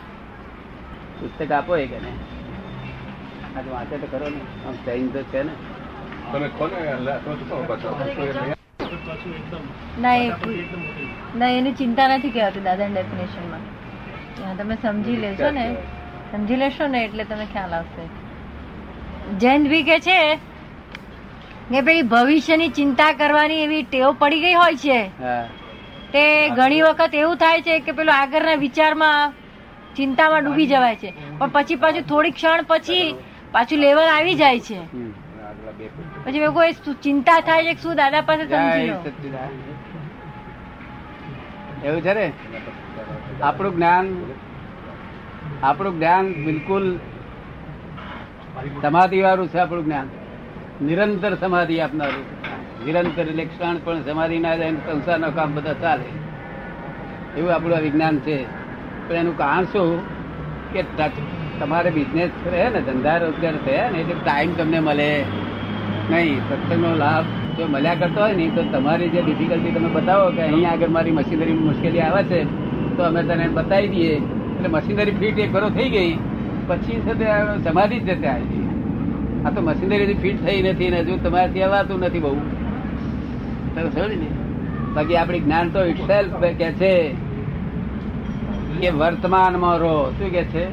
પુસ્તક 1.19 1.51
આપો 1.51 1.77
એ 1.77 1.87
કે 1.87 1.95
આજે 1.95 3.69
વાંચે 3.69 3.97
તો 3.97 4.17
ખરો 4.17 4.29
ને. 4.29 4.67
આમ 4.67 4.73
સૈન 4.85 5.07
તો 5.07 5.21
છે 5.21 5.43
ને. 5.43 5.51
તમે 6.33 6.47
કોને? 6.47 8.54
ના 10.01 10.15
ના 11.35 11.49
એની 11.49 11.73
ચિંતા 11.73 12.07
નથી 12.07 12.29
કહેવાતી 12.29 12.59
દાદા 12.59 12.87
ડેફિનેશનમાં 12.87 13.63
તમે 14.57 14.75
સમજી 14.83 15.15
લેશો 15.15 15.51
ને. 15.51 15.65
સમજી 16.31 16.55
લેશો 16.55 16.87
ને 16.87 17.03
એટલે 17.05 17.23
તમે 17.23 17.45
ખ્યાલ 17.53 17.73
આવશે. 17.73 18.03
જૈન 19.37 19.67
ભી 19.69 19.83
કે 19.83 19.99
છે 19.99 20.19
કે 21.69 21.81
ભાઈ 21.81 22.01
ભવિષ્યની 22.01 22.69
ચિંતા 22.69 23.11
કરવાની 23.13 23.61
એવી 23.61 23.83
ટેવ 23.83 24.11
પડી 24.19 24.39
ગઈ 24.39 24.53
હોય 24.53 24.75
છે. 24.75 24.99
તે 26.13 26.49
ઘણી 26.49 26.81
વખત 26.81 27.15
એવું 27.15 27.35
થાય 27.35 27.61
છે 27.61 27.79
કે 27.79 27.91
પેલો 27.91 28.11
આગળના 28.11 28.55
વિચારમાં 28.55 29.33
ચિંતામાં 29.95 30.43
ડૂબી 30.45 30.67
જવાય 30.67 30.95
છે. 30.95 31.13
પણ 31.37 31.49
પછી 31.49 31.75
પાછું 31.75 32.01
થોડી 32.01 32.31
ક્ષણ 32.31 32.63
પછી 32.67 33.15
પાછું 33.51 33.79
લેવલ 33.79 34.07
આવી 34.07 34.35
જાય 34.35 34.59
છે. 34.59 34.79
પછી 36.25 36.39
મેં 36.39 36.51
કોઈ 36.53 36.73
ચિંતા 37.03 37.39
થાય 37.47 37.63
છે 37.67 37.81
શું 37.81 37.95
દાદા 37.95 38.21
પાસે 38.27 38.43
સમજી 38.43 38.87
લો 38.89 38.97
એવું 41.85 42.01
છે 42.01 42.13
ને? 42.13 42.27
આપણું 43.41 43.73
જ્ઞાન 43.75 44.05
આપણું 45.63 45.93
જ્ઞાન 45.97 46.25
બિલકુલ 46.45 46.85
સમાધિ 48.81 49.21
વાળું 49.21 49.47
છે 49.47 49.59
આપણું 49.59 49.85
જ્ઞાન. 49.85 50.07
નિરંતર 50.81 51.33
સમાધિ 51.35 51.75
આપનારું 51.79 52.25
નિરંતર 52.85 53.25
એટલે 53.27 53.45
ક્ષણ 53.45 53.77
પણ 53.85 54.01
સમાધિ 54.01 54.37
ના 54.39 54.55
જાય 54.55 54.71
સંસારના 54.87 55.29
કામ 55.37 55.55
બધા 55.55 55.73
ચાલે. 55.83 56.07
એવું 57.37 57.51
આપણું 57.55 57.77
આ 57.77 57.85
વિજ્ઞાન 57.87 58.17
છે. 58.19 58.37
પણ 59.07 59.15
એનું 59.15 59.37
કારણ 59.37 59.65
શું? 59.73 59.91
કે 60.73 60.81
તમારે 61.59 61.89
બિઝનેસ 61.89 62.31
રહે 62.45 62.69
ને 62.69 62.81
ધંધા 62.87 63.17
રોજગાર 63.17 63.55
થયા 63.65 63.89
ને 63.89 63.97
એટલે 63.99 64.15
ટાઈમ 64.23 64.51
તમને 64.57 64.79
મળે. 64.79 65.11
નહીં, 66.09 66.39
સત્સંગનો 66.39 66.95
લાભ 66.95 67.23
જો 67.57 67.67
મળ્યા 67.67 67.95
કરતો 67.95 68.21
હોય 68.21 68.33
ને, 68.33 68.49
તો 68.55 68.63
તમારી 68.63 69.09
જે 69.09 69.21
ડિફિકલ્ટી 69.21 69.71
તમે 69.71 69.89
બતાવો 69.89 70.31
કે 70.31 70.41
અહીંયા 70.41 70.71
આગળ 70.71 70.87
મારી 70.87 71.11
મશીનરી 71.11 71.53
મુશ્કેલી 71.53 71.99
આવે 71.99 72.23
છે, 72.23 72.43
તો 72.97 73.03
અમે 73.03 73.23
તને 73.23 73.47
બતાવી 73.47 73.87
દઈએ. 73.87 74.15
એટલે 74.55 74.67
મશીનરી 74.67 75.11
ફિટ 75.11 75.39
એક 75.39 75.53
ઘરો 75.53 75.69
થઈ 75.69 75.89
ગઈ. 75.89 76.17
પછી 76.67 77.01
છે 77.01 77.63
સમાધિ 77.63 77.99
જ 77.99 78.09
જતા 78.09 78.31
આવી 78.31 78.69
આ 79.45 79.49
તો 79.49 79.61
મશીનરી 79.61 80.13
ફિટ 80.13 80.45
થઈ 80.45 80.61
નથી 80.61 80.89
ને 80.89 80.99
હજુ 80.99 81.17
તમારાથી 81.23 81.61
અવાતું 81.61 81.99
નથી 81.99 82.19
બહુ. 82.19 82.35
સમજ 83.75 83.97
ને? 83.97 84.27
બાકી 84.93 85.15
આપણી 85.15 85.39
જ્ઞાન 85.39 85.69
તો 85.69 85.83
ઇટસેલ્ફ 85.83 86.33
કે 86.33 86.71
છે 86.71 87.09
કે 88.81 88.89
વર્તમાનમાં 88.89 89.77
રહો. 89.77 90.11
શું 90.11 90.31
કે 90.31 90.43
છે? 90.43 90.65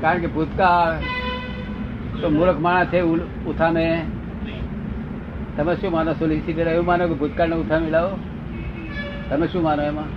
કારણ 0.00 0.18
કે 0.18 0.26
ભૂતકાળ 0.26 1.17
તો 2.20 2.30
મૂર્ખ 2.30 2.58
માણસ 2.58 2.86
છે 2.86 3.00
ઉઠાને 3.00 4.04
તમે 5.56 5.74
શું 5.74 5.92
માનો 5.92 6.12
સોલિસિટર 6.12 6.68
એવું 6.68 6.86
માનો 6.86 7.08
કે 7.08 7.14
ભૂતકાળ 7.14 7.48
ને 7.48 7.56
ઉથામે 7.56 7.90
લાવો? 7.90 8.18
તમે 9.30 9.46
શું 9.48 9.62
માનો 9.62 9.82
એમાં. 9.82 10.08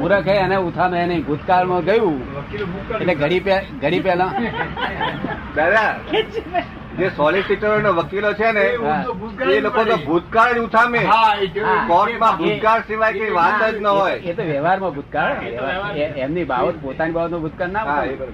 મૂર્ખ 0.00 0.28
હે 0.28 0.36
એને 0.36 0.56
ઉથામે 0.56 1.06
નહીં. 1.06 1.26
ભૂતકાળમાં 1.26 1.84
ગયું. 1.84 2.16
એટલે 3.00 3.14
ઘડી 3.14 3.40
પે 3.40 3.60
ઘડી 3.82 4.00
પેલા 4.00 4.32
દાદા 5.56 5.94
જે 6.98 7.06
સોલિસિટર 7.16 7.70
ને 7.84 7.90
વકીલો 7.98 8.30
છે 8.38 8.48
ને 8.56 8.64
એ 9.54 9.60
લોકો 9.60 9.82
તો 9.84 9.96
ભૂતકાળ 10.08 10.52
જ 10.54 10.58
ઉઠામે. 10.66 11.00
કોર્ટમાં 11.88 12.34
ભૂતકાળ 12.40 12.80
સિવાય 12.88 13.12
કઈ 13.12 13.32
વાત 13.38 13.62
જ 13.74 13.80
ન 13.80 13.86
હોય. 13.86 14.16
એ 14.30 14.32
તો 14.36 14.42
વ્યવહારમાં 14.50 14.92
ભૂતકાળ. 14.96 15.34
એમની 16.24 16.46
બાબત 16.52 16.76
પોતાની 16.84 17.14
બાબતનો 17.16 17.38
ભૂતકાળ 17.44 17.70
ના 17.76 17.84
હા, 17.88 18.04
એ 18.04 18.16
બોલે. 18.20 18.32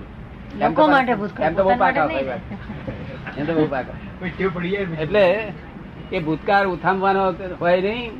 બરાબર. 0.54 0.64
એમ 0.64 0.72
તો 0.74 0.82
લોકો 0.82 0.82
માટે 0.92 1.14
ભૂતકાળ, 1.22 1.48
એમ 1.48 1.54
તો 1.56 1.62
બહુ 1.64 1.74
પાકા 1.84 2.06
હોય 2.12 2.36
એમ 3.38 3.44
તો 3.46 3.52
બહુ 3.54 3.66
પાકા. 3.74 3.96
એટલે 5.04 5.24
એ 6.12 6.20
ભૂતકાળ 6.28 6.66
ઉથામવાનો 6.74 7.22
હોય 7.62 7.80
નહીં. 7.86 8.12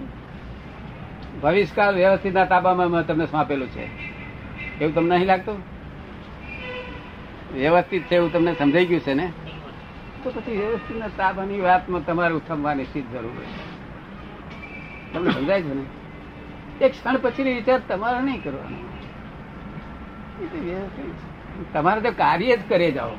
ભવિષ્યકાળ 1.43 1.95
વ્યવસ્થિતના 2.01 2.47
તાબામાં 2.55 2.91
મેં 2.95 3.05
તમને 3.07 3.27
સોંપેલું 3.27 3.71
છે. 3.75 3.85
એવું 4.81 4.95
તમને 4.95 5.15
નહીં 5.17 5.31
લાગતું? 5.33 5.59
વ્યવસ્થિત 7.55 8.03
છે 8.09 8.15
એવું 8.17 8.31
તમને 8.33 8.53
સમજાઈ 8.61 8.89
ગયું 8.91 9.05
છે 9.07 9.15
ને? 9.21 9.27
તો 10.25 10.31
પછી 10.31 10.57
વ્યવસ્થિત 10.57 11.17
તાબાની 11.17 11.61
વાતમાં 11.61 12.07
તમારે 12.07 12.35
ઉઠમવાની 12.35 12.85
શી 12.85 13.03
જરૂર 13.03 13.33
છે 13.33 15.15
તમને 15.15 15.31
સમજાય 15.31 15.63
છે 15.63 15.75
ને? 15.75 15.85
એક 16.85 16.93
ક્ષણ 16.93 17.19
પછી 17.23 17.43
વિચાર 17.43 17.81
તમારે 17.89 18.21
નહીં 18.21 18.43
કરવાનો. 18.45 18.77
તમારે 21.73 22.01
તો 22.01 22.11
કાર્ય 22.11 22.57
જ 22.57 22.61
કરે 22.69 22.91
જાઓ. 22.91 23.11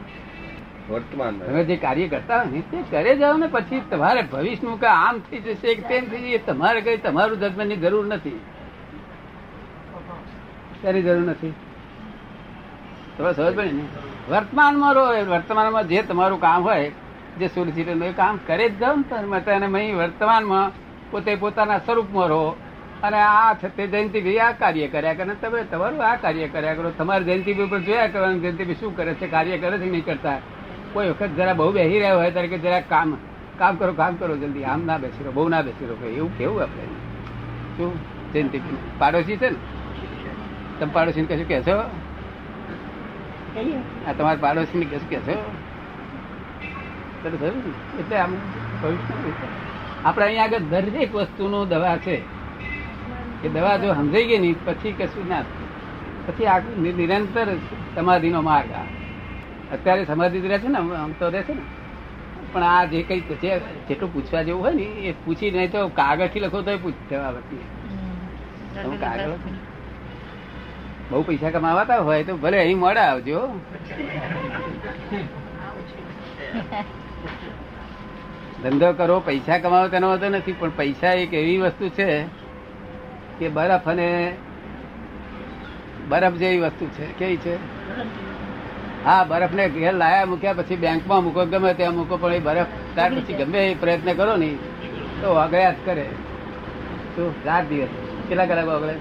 વર્તમાન 0.89 1.39
તમે 1.39 1.63
જે 1.63 1.75
કાર્ય 1.75 2.07
કરતા 2.07 2.37
હોય 2.37 2.45
ને 2.45 2.61
તે 2.61 2.83
કરે 2.91 3.15
જાઓ 3.15 3.37
ને 3.37 3.47
પછી 3.47 3.81
તમારે 3.91 4.21
ભવિષ્યનું 4.21 4.79
કે 4.79 4.87
આમ 4.87 5.19
થઈ 5.19 5.37
જશે 5.37 5.75
કે 5.75 5.81
તેમ 5.81 6.05
થઈ 6.05 6.21
જશે 6.21 6.37
તમારે 6.37 6.81
કઈ 6.81 6.97
તમારું 6.97 7.39
જજમેન્ટની 7.39 7.77
જરૂર 7.77 8.05
નથી. 8.05 8.39
તેની 10.81 11.01
જરૂર 11.01 11.23
નથી. 11.29 11.53
તમે 13.17 13.33
સમજ 13.33 13.55
પડે 13.55 13.71
ને? 13.71 14.12
વર્તમાનમાં 14.29 14.93
રહો 14.95 15.05
વર્તમાનમાં 15.31 15.87
જે 15.87 16.01
તમારું 16.01 16.39
કામ 16.41 16.63
હોય, 16.63 16.91
જે 17.39 17.47
સોલિસિટર 17.47 17.95
એ 18.05 18.11
કામ 18.11 18.39
કરે 18.47 18.69
જ 18.69 18.79
જાઓ 18.79 18.95
ને 18.95 19.65
અહીં 19.65 19.97
વર્તમાનમાં 19.97 20.71
પોતે 21.11 21.35
પોતાના 21.35 21.77
સ્વરૂપમાં 21.77 22.27
રહો 22.27 22.55
અને 23.03 23.19
આ 23.19 23.53
તે 23.53 23.87
જયંતિભાઈ 23.87 24.37
આ 24.37 24.51
કાર્ય 24.51 24.87
કર્યા 24.87 25.13
કરે. 25.13 25.35
તમે 25.41 25.63
તમારું 25.63 26.05
આ 26.05 26.15
કાર્ય 26.15 26.47
કર્યા 26.47 26.73
કરો. 26.73 26.91
તમારે 26.97 27.23
જયંતિભાઈ 27.23 27.67
ઉપર 27.67 27.79
જોયા 27.79 28.07
કરવાનું 28.07 28.41
જયંતિભાઈ 28.41 28.75
શું 28.79 28.95
કરે 28.97 29.13
છે, 29.13 29.27
કાર્ય 29.27 29.57
કરે 29.57 29.77
છે 29.77 29.89
નહીં 29.91 30.05
કરતા? 30.05 30.39
કોઈ 30.93 31.09
વખત 31.09 31.35
જરા 31.37 31.53
બહુ 31.53 31.71
બેસી 31.71 31.99
રહ્યા 31.99 32.15
હોય 32.15 32.31
ત્યારે 32.31 32.47
કે 32.47 32.57
જરા 32.57 32.79
કામ 32.79 33.17
કામ 33.57 33.75
કરો 33.75 33.93
કામ 33.93 34.15
કરો, 34.15 34.37
જલ્દી 34.37 34.63
આમ 34.63 34.85
ના 34.85 34.97
બેસી 34.97 35.23
રહો, 35.23 35.31
બહુ 35.31 35.49
ના 35.49 35.61
બેસી 35.61 35.85
રહો. 35.85 36.07
એવું 36.07 36.37
કેવું 36.37 36.61
આપણે? 36.61 36.85
શું? 37.77 37.91
જયંતિભાઈ 38.33 38.77
પાડોશી 38.99 39.37
છે 39.37 39.49
ને? 39.49 39.59
તમે 40.79 40.91
પાડોશી 40.93 41.25
કશું 41.25 41.47
કહેશો? 41.47 41.77
આ 44.07 44.13
તમારા 44.17 44.41
પાડોશી 44.41 44.79
ને 44.81 44.85
કેસ 44.85 45.03
કે 45.09 45.17
ને? 45.27 45.35
એટલે 47.99 48.17
આમ 48.17 48.31
ભવિષ્ય 48.81 49.47
આપણે 50.05 50.25
અહીંયા 50.25 50.45
આગળ 50.45 50.65
દરેક 50.71 51.11
વસ્તુનું 51.15 51.69
દવા 51.69 51.97
છે. 51.97 52.15
એ 53.43 53.47
દવા 53.49 53.77
જો 53.77 53.93
સમજાઈ 53.93 54.27
ગઈ 54.27 54.37
નહીં 54.37 54.57
પછી 54.65 54.93
કશું 54.99 55.29
ના 55.29 55.43
પછી 56.27 56.47
આ 56.47 56.59
નિરંતર 56.99 57.47
સમાધિનો 57.95 58.41
માર્ગ 58.41 58.71
આ. 58.81 58.87
અત્યારે 59.73 60.05
સમાધિ 60.05 60.37
જ 60.41 60.45
રહે 60.45 60.57
છે 60.59 60.67
ને 60.67 60.77
આમ 60.77 61.11
તો 61.19 61.25
રહે 61.29 61.41
છે 61.43 61.53
ને. 61.53 61.63
પણ 62.53 62.63
આ 62.63 62.85
જે 62.85 63.03
કઈ 63.03 63.21
છે 63.21 63.51
જેટલું 63.87 64.09
પૂછવા 64.13 64.43
જેવું 64.47 64.61
હોય 64.65 64.75
ને 64.79 64.83
એ 65.09 65.13
પૂછી 65.25 65.51
નહીં 65.51 65.71
તો 65.71 65.79
કાગળથી 65.99 66.39
લખો 66.39 66.59
તો 66.61 66.77
પૂછ 66.77 66.99
જવાબ 67.09 67.35
નથી 67.37 68.97
કાગળ. 68.99 69.31
બહુ 71.13 71.21
પૈસા 71.21 71.49
કમાવાતા 71.49 71.97
હોય 71.97 72.23
તો 72.23 72.37
ભલે 72.37 72.59
અહીં 72.59 72.79
મોડા 72.79 73.01
આવજો. 73.01 73.47
ધંધો 78.63 78.93
કરો, 78.93 79.19
પૈસા 79.19 79.57
કમાવો 79.57 79.87
તેનો 79.87 80.07
વાંધો 80.07 80.29
નથી, 80.29 80.51
પણ 80.51 80.69
પૈસા 80.69 81.07
એક 81.07 81.33
એવી 81.33 81.57
વસ્તુ 81.57 81.89
છે 81.89 82.23
કે 83.39 83.49
બરફ 83.49 83.89
અને 83.89 84.37
બરફ 86.09 86.33
જેવી 86.33 86.59
વસ્તુ 86.59 86.85
છે. 86.85 87.05
કેવી 87.19 87.37
છે? 87.37 87.55
હા 89.05 89.23
બરફ 89.23 89.53
ને 89.53 89.69
ઘેર 89.69 89.93
લાયા 89.93 90.25
મૂક્યા 90.25 90.53
પછી 90.53 90.75
બેંકમાં 90.75 91.23
મૂકો, 91.23 91.45
ગમે 91.45 91.73
ત્યાં 91.73 91.93
મૂકો, 91.93 92.17
પણ 92.17 92.33
એ 92.33 92.39
બરફ 92.39 92.65
ત્યાર 92.95 93.11
પછી 93.13 93.33
ગમે 93.33 93.67
એ 93.71 93.75
પ્રયત્ન 93.75 94.13
કરો 94.13 94.35
ને, 94.35 94.55
તો 95.21 95.33
અગળ્યા 95.33 95.71
જ 95.71 95.75
કરે. 95.85 96.05
શું? 97.15 97.35
રાત 97.45 97.69
દિવસ. 97.69 97.87
કેટલા 98.29 98.45
કલાક 98.45 98.65
અગળે 98.65 98.95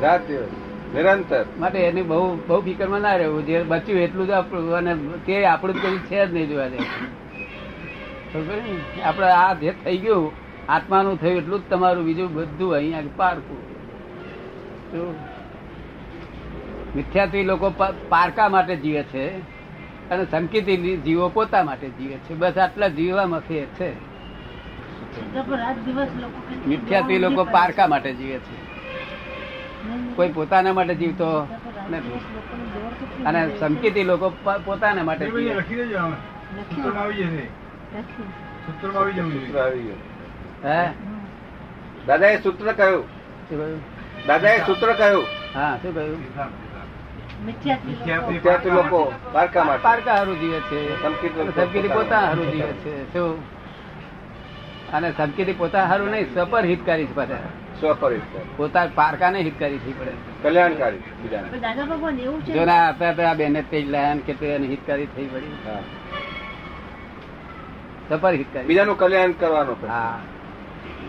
રાત 0.00 0.28
દિવસ. 0.28 0.48
નિરંતર. 0.94 1.44
માટે 1.58 1.78
એની 1.80 2.02
બહુ 2.02 2.20
બહુ 2.48 2.60
ફિકરમાં 2.60 3.00
ના 3.00 3.16
રહેવું. 3.16 3.46
જે 3.46 3.62
બચ્યું 3.62 4.00
એટલું 4.00 4.26
જ 4.26 4.30
આપણું 4.30 4.74
અને 4.74 4.92
તે 5.26 5.44
આપણું 5.44 5.76
જ 5.76 5.82
કઈ 5.82 5.98
છે 5.98 6.26
જ 6.26 6.32
નહીં 6.32 6.48
જોવા 6.48 6.68
આપણે 9.04 9.26
આ 9.26 9.52
જે 9.54 9.72
થઈ 9.84 9.98
ગયું 9.98 10.32
આત્માનું 10.68 11.20
થયું 11.20 11.36
એટલું 11.36 11.60
જ 11.60 11.70
તમારું 11.70 12.04
બીજું 12.04 12.34
બધું 12.34 12.74
અહીંયા 12.74 13.02
પારકું 13.16 13.60
મિથ્યાથી 16.96 17.44
લોકો 17.44 17.70
પારકા 18.08 18.48
માટે 18.48 18.76
જીવે 18.76 19.02
છે 19.02 19.24
અને 20.10 20.24
સંકેતી 20.24 20.96
જીવો 20.96 21.28
પોતા 21.28 21.62
માટે 21.62 21.88
જીવે 21.88 22.14
છે. 22.14 22.34
બસ 22.34 22.58
આટલા 22.58 22.88
જીવવામાં 22.88 23.40
ફેર 23.40 23.64
છે. 23.78 23.90
મિથ્યાથી 26.66 27.18
લોકો 27.18 27.44
પારકા 27.44 27.86
માટે 27.86 28.12
જીવે 28.12 28.38
છે. 28.38 28.67
કોઈ 30.16 30.28
પોતાના 30.28 30.72
માટે 30.72 30.94
જીવતો 30.94 31.28
નથી. 31.90 32.20
અને 33.26 33.40
સંકેતી 33.60 34.04
લોકો 34.04 34.30
પોતાના 34.64 35.02
માટે 35.02 35.24
દાદા 42.06 42.26
એ 42.26 42.36
સૂત્ર 42.42 42.72
કહ્યું. 42.72 43.04
દાદા 44.26 44.50
એ 44.50 44.58
સૂત્ર 44.58 44.92
કહ્યું. 44.92 45.24
હા 45.54 45.78
શું 45.82 45.94
કહ્યું? 45.94 46.18
વિદ્યાર્થી 48.28 48.70
લોકો. 48.70 49.12
પારકા 49.32 49.78
પારકા 49.82 50.14
હારું 50.14 50.40
જીવે 50.40 50.60
છે. 50.60 51.02
સંકેતી 51.02 51.88
પોતા 51.88 52.18
હારું 52.18 52.50
જીવે 52.52 52.72
છે. 52.82 53.12
શું? 53.12 53.58
અને 54.92 55.12
સંકેતી 55.12 55.52
પોતા 55.52 55.84
હારું 55.84 56.10
નહીં 56.10 56.34
સપર 56.34 56.64
હિતકારી 56.64 57.06
છે 57.06 57.14
પાછા. 57.14 57.67
પોતા 58.56 58.86
પારકા 58.94 59.30
ને 59.30 59.42
હિતકારી 59.42 59.78
થઈ 59.78 59.92
પડે 59.92 60.12
કલ્યાણકારી 60.42 61.00
દાદા 61.60 61.84
ભગવાન 61.84 62.20
એવું 62.20 62.40
છે 62.42 62.52
જો 62.52 62.64
ના 62.64 62.94
આ 63.30 63.34
બેને 63.34 63.62
તેજ 63.62 63.90
લાયા 63.90 64.24
કે 64.26 64.34
તે 64.34 64.56
હિતકારી 64.56 65.06
થઈ 65.06 65.26
પડી 65.26 65.54
સપર 68.08 68.34
હિતકારી 68.34 68.66
બીજાનું 68.66 68.98
કલ્યાણ 68.98 69.32
કરવાનું. 69.32 69.76
હા. 69.88 70.18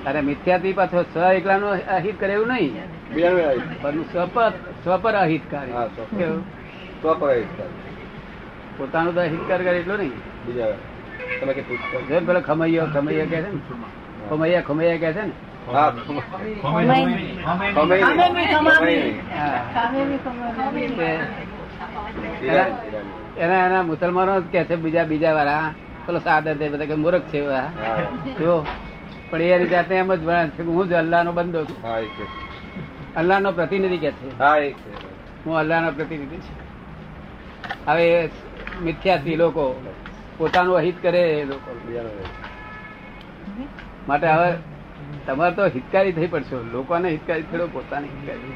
અને 0.06 0.22
મિથ્યાથી 0.22 0.74
પાછો 0.74 1.04
સ્વ 1.04 1.32
એકલાનો 1.34 1.68
અહિત 1.70 2.20
કરે 2.20 2.34
એવું 2.34 2.48
નહીં. 2.48 2.74
પણ 3.82 4.04
સ્વપર 4.04 4.52
સ્વપર 4.84 5.14
અહિત 5.14 5.42
કરે. 5.52 5.72
સ્વપર. 7.02 7.30
અહિત 7.30 7.60
પોતાનું 8.78 9.16
તો 9.16 9.22
અહિતકાર 9.22 9.62
કરે 9.64 9.78
એટલું 9.78 9.98
નહીં. 9.98 10.14
બીજા 10.46 10.72
તમે 11.42 11.54
કે 11.54 11.62
પેલો 12.20 12.42
ખમૈયો 12.42 12.86
ખમૈયો 12.94 13.26
કે 13.26 13.42
છે 13.42 13.52
ને? 13.52 13.60
ખમૈયા 14.30 14.62
ખમૈયા 14.62 14.98
કે 14.98 15.14
છે 15.14 15.22
ને? 15.22 15.32
એના 23.36 23.64
એના 23.64 23.84
મુસલમાનો 23.84 24.34
જ 24.42 24.48
કે 24.48 24.60
છે 24.66 24.76
બીજા 24.78 25.06
બીજા 25.06 25.34
વાળા. 25.34 25.68
પેલો 26.08 26.20
સાદર 26.22 26.56
છે 26.58 26.68
બધા 26.70 26.86
કે 26.86 26.96
મૂર્ખ 26.96 27.26
છે 27.28 27.40
જો 28.40 28.54
પણ 29.32 29.42
એ 29.58 29.68
જાતે 29.68 29.94
એમ 29.96 30.10
જ 30.12 30.22
ભણે 30.22 30.52
છે 30.52 30.62
હું 30.68 30.88
જ 30.88 30.94
અલ્લાહનો 30.94 31.32
બંદો 31.34 31.60
છું. 31.66 31.82
અલ્લાહ 33.16 33.40
નો 33.40 33.50
પ્રતિનિધિ 33.54 33.98
કે 34.00 34.12
છે. 34.14 34.26
હું 34.26 34.36
અલ્લાહ 34.36 34.60
નો 34.62 35.46
હું 35.46 35.56
અલ્લાહનો 35.56 35.90
પ્રતિનિધિ 35.94 36.40
છું. 36.42 36.58
હવે 37.88 38.06
મિથ્યાથી 38.78 39.38
લોકો 39.38 39.64
પોતાનું 40.40 40.78
અહિત 40.78 40.98
કરે 41.02 41.22
એ 41.34 41.46
લોકો. 41.46 41.70
માટે 44.08 44.28
હવે 44.28 44.50
તમારે 45.26 45.56
તો 45.56 45.64
હિતકારી 45.76 46.12
થઈ 46.12 46.28
પડશો. 46.28 46.58
લોકોને 46.74 47.10
હિતકારી 47.10 47.48
થયો 47.52 47.68
પોતાને 47.68 48.08
હિતકારી. 48.14 48.54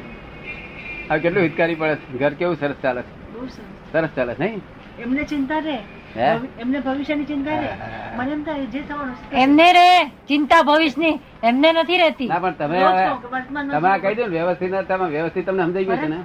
હવે 1.10 1.20
કેટલું 1.20 1.44
હિતકારી 1.44 1.76
પડે? 1.76 1.96
છે? 1.96 2.18
ઘર 2.20 2.34
કેવું 2.40 2.56
સરસ 2.56 2.80
ચાલે 2.84 3.02
છે? 3.02 3.14
સરસ. 3.34 3.60
સરસ 3.92 4.10
ચાલે 4.16 4.34
નહીં? 4.40 4.62
એમને 5.00 5.24
ચિંતા 5.24 5.60
રે. 5.60 5.78
એમને 6.62 6.80
ભવિષ્યની 6.80 7.26
ચિંતા 7.26 7.60
રે. 7.62 7.70
મને 8.18 8.32
એમ 8.32 8.44
થાય 8.44 8.66
જે 8.66 8.82
થવાનું 8.82 9.16
એમને 9.44 9.68
રે. 9.78 9.88
ચિંતા 10.28 10.62
ભવિષ્યની. 10.64 11.20
એમને 11.44 11.70
નથી 11.72 11.98
રહેતી. 11.98 12.28
ના 12.28 12.40
પણ 12.40 12.52
તમે 12.52 12.78
હવે 12.84 13.06
તમે 13.72 13.90
આ 13.90 13.98
કહી 13.98 14.16
દો 14.16 14.28
ને 14.28 14.34
વ્યવસ્થિત 14.38 14.72
ના 14.72 14.82
તમે 14.82 15.10
વ્યવસ્થિત 15.16 15.46
તમને 15.46 15.64
સમજાઈ 15.64 15.86
ગયું 15.86 16.00
છે 16.04 16.08
ને? 16.08 16.20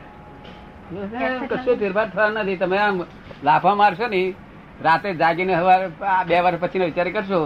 કશું 1.48 1.76
ફેરફાર 1.78 2.08
થવા 2.10 2.30
નથી. 2.30 2.56
તમે 2.56 2.78
આમ 2.78 3.00
લાફા 3.44 3.74
મારશો 3.74 4.08
ને 4.08 4.20
રાતે 4.84 5.08
જાગીને 5.22 5.54
સવારે 5.60 5.86
આ 6.00 6.24
બે 6.24 6.40
વાર 6.40 6.54
પછી 6.56 6.84
વિચાર 6.84 7.08
કરશો 7.16 7.40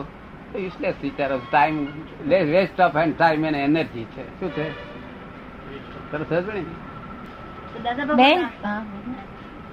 યુઝલેસ 0.59 0.95
વિચારો 1.03 1.39
time 1.51 1.87
waste 2.29 2.81
of 2.81 2.97
and 2.97 3.17
time 3.17 3.45
and 3.45 3.57
energy 3.57 4.05
છે. 4.05 4.25
શું 4.41 4.51
છે? 4.51 4.67
સરસ? 6.11 6.45
બેન? 8.17 8.45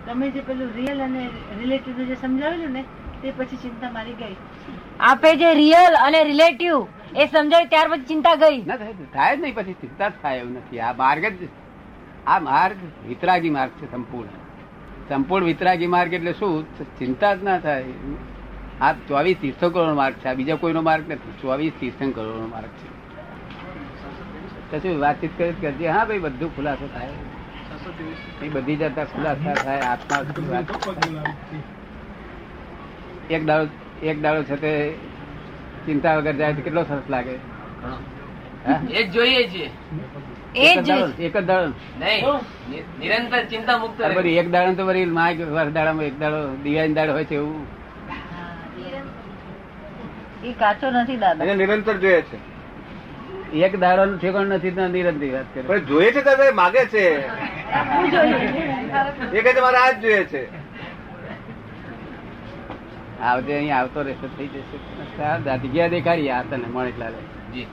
તમે 0.06 0.30
જે 0.30 0.42
પેલું 0.42 0.70
રિયલ 0.76 1.04
અને 1.04 1.30
રિલેટિવ 1.60 2.06
જે 2.06 2.15
સમજાવેલું 2.15 2.72
ને 2.72 2.84
તે 3.22 3.34
પછી 3.38 3.56
ચિંતા 3.56 3.92
મારી 3.92 4.13
ગઈ. 4.13 4.36
આપે 5.00 5.36
જે 5.36 5.54
રિયલ 5.54 5.96
અને 5.96 6.24
રિલેટિવ 6.24 6.88
એ 7.15 7.26
સમજાય 7.26 7.65
ત્યાર 7.65 7.88
પછી 7.88 8.06
ચિંતા 8.06 8.36
ગઈ. 8.36 8.62
ના 8.65 8.76
થાય 9.13 9.38
જ 9.38 9.42
નહીં 9.42 9.56
પછી 9.56 9.74
ચિંતા 9.74 10.10
જ 10.10 10.12
થાય 10.22 10.38
એવું 10.38 10.54
નથી. 10.54 10.80
આ 10.80 10.94
માર્ગ 10.94 11.26
જ 11.26 11.48
આ 12.28 12.39
માર્ગ 12.39 12.78
વિતરાગી 13.08 13.50
માર્ગ 13.50 13.72
છે 13.72 13.92
સંપૂર્ણ. 13.92 14.30
સંપૂર્ણ 15.10 15.46
વિતરાગી 15.46 15.88
માર્ગ 15.88 16.13
એટલે 16.13 16.34
શું? 16.34 16.76
ચિંતા 17.00 17.36
જ 17.36 17.44
ના 17.44 17.60
થાય. 17.60 17.84
આ 18.82 18.94
ચોવીસ 19.08 19.38
તીર્થંકરોનો 19.42 19.94
માર્ગ 20.02 20.15
છે 20.22 20.28
આ 20.30 20.38
બીજા 20.39 20.56
કોઈનો 20.56 20.82
માર્ગ 20.89 21.04
નથી. 21.12 21.34
ચોવીસ 21.42 21.74
તીર્થંકરોનો 21.80 22.48
માર્ગ 22.54 22.72
છે. 22.80 22.88
તો 24.72 25.00
વાતચીત 25.00 25.32
કરી 25.38 25.56
કરજે. 25.62 25.88
હા 25.88 26.06
ભાઈ 26.06 26.24
બધું 26.26 26.50
ખુલાસો 26.56 26.88
થાય. 26.94 27.13
એ 28.44 28.50
બધી 28.50 28.76
જતા 28.76 29.06
ખુલાસા 29.12 29.56
થાય 29.63 29.82
આત્મા 29.92 30.20
એક 33.30 33.42
દાડો 33.46 33.65
એક 34.10 34.18
દાડો 34.22 34.44
છે 34.44 34.56
તે 34.63 34.72
ચિંતા 35.86 36.13
વગર 36.18 36.36
જાય 36.42 36.54
તો 36.54 36.62
કેટલો 36.62 36.84
સરસ 36.84 37.08
લાગે. 37.10 37.36
એક 37.36 38.96
એ 39.00 39.04
જોઈએ 39.15 39.44
છે. 39.54 39.65
એક 40.68 40.78
જ 40.78 40.86
જ 40.86 40.88
દાડો 40.89 41.08
એક 41.26 41.36
દાડો 41.50 41.68
નહીં 42.00 42.22
નિરંતર 43.00 43.42
ચિંતા 43.52 43.78
મુક્ત 43.84 43.98
એક 44.02 44.48
દાડો 44.52 44.72
તો 44.80 44.84
વરી 44.92 45.06
વર્ષ 45.06 45.74
દાડામાં 45.78 46.06
એક 46.12 46.18
દાડો 46.24 46.39
દિવાળી 46.63 46.98
દાડો 47.00 47.12
હોય 47.20 47.28
છે 47.34 47.38
એવું. 47.42 47.79
એ 50.43 50.54
કાચો 50.54 50.89
નથી 50.91 51.17
દાદા. 51.17 51.45
એને 51.45 51.65
નિરંતર 51.65 51.97
જોઈએ 51.97 52.21
છે. 52.21 52.38
એક 53.54 53.80
દાડો 53.80 54.06
નું 54.06 54.21
ઠેકાણ 54.21 54.45
નથી 54.45 54.71
તો 54.71 54.88
નિરંતર 54.88 55.36
વાત 55.36 55.45
કરે. 55.54 55.62
પણ 55.62 55.80
જોઈએ 55.80 56.12
છે 56.12 56.23
દાદા 56.23 56.52
માગે 56.54 56.86
છે. 56.86 57.06
એ 59.38 59.41
કહે 59.41 59.54
છે 59.54 59.60
મારે 59.60 59.78
આ 59.78 59.91
જ 59.91 60.02
જોઈએ 60.02 60.23
છે. 60.23 60.43
આવજે 63.21 63.54
અહીં 63.56 63.78
આવતો 63.78 64.02
રહેશે 64.02 64.28
થઈ 64.38 64.47
જશે. 64.47 65.58
જગ્યા 65.58 65.88
દેખાડી 65.88 66.30
આ 66.30 66.41
તને 66.41 66.67
મણિકલાલે 66.67 67.52
જી. 67.54 67.67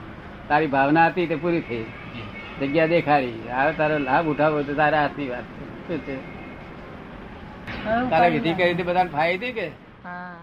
તારી 0.49 0.67
ભાવના 0.67 1.07
હતી 1.07 1.27
તે 1.27 1.35
પૂરી 1.35 1.61
થઈ. 1.61 1.85
જગ્યા 2.61 2.87
દેખાડી. 2.87 3.43
હવે 3.53 3.71
તારો 3.71 3.97
લાભ 3.97 4.27
ઉઠાવો 4.27 4.61
તો 4.61 4.73
તારા 4.73 5.01
હાથની 5.01 5.29
વાત 5.29 5.43
શું 5.87 5.99
છે? 5.99 6.17
તારા 8.09 8.27
વિધિ 8.27 8.53
કરી 8.53 8.73
હતી 8.73 8.83
બધાને 8.83 9.09
ફાયદી 9.09 9.51
કે? 9.51 9.67
હા. 10.03 10.35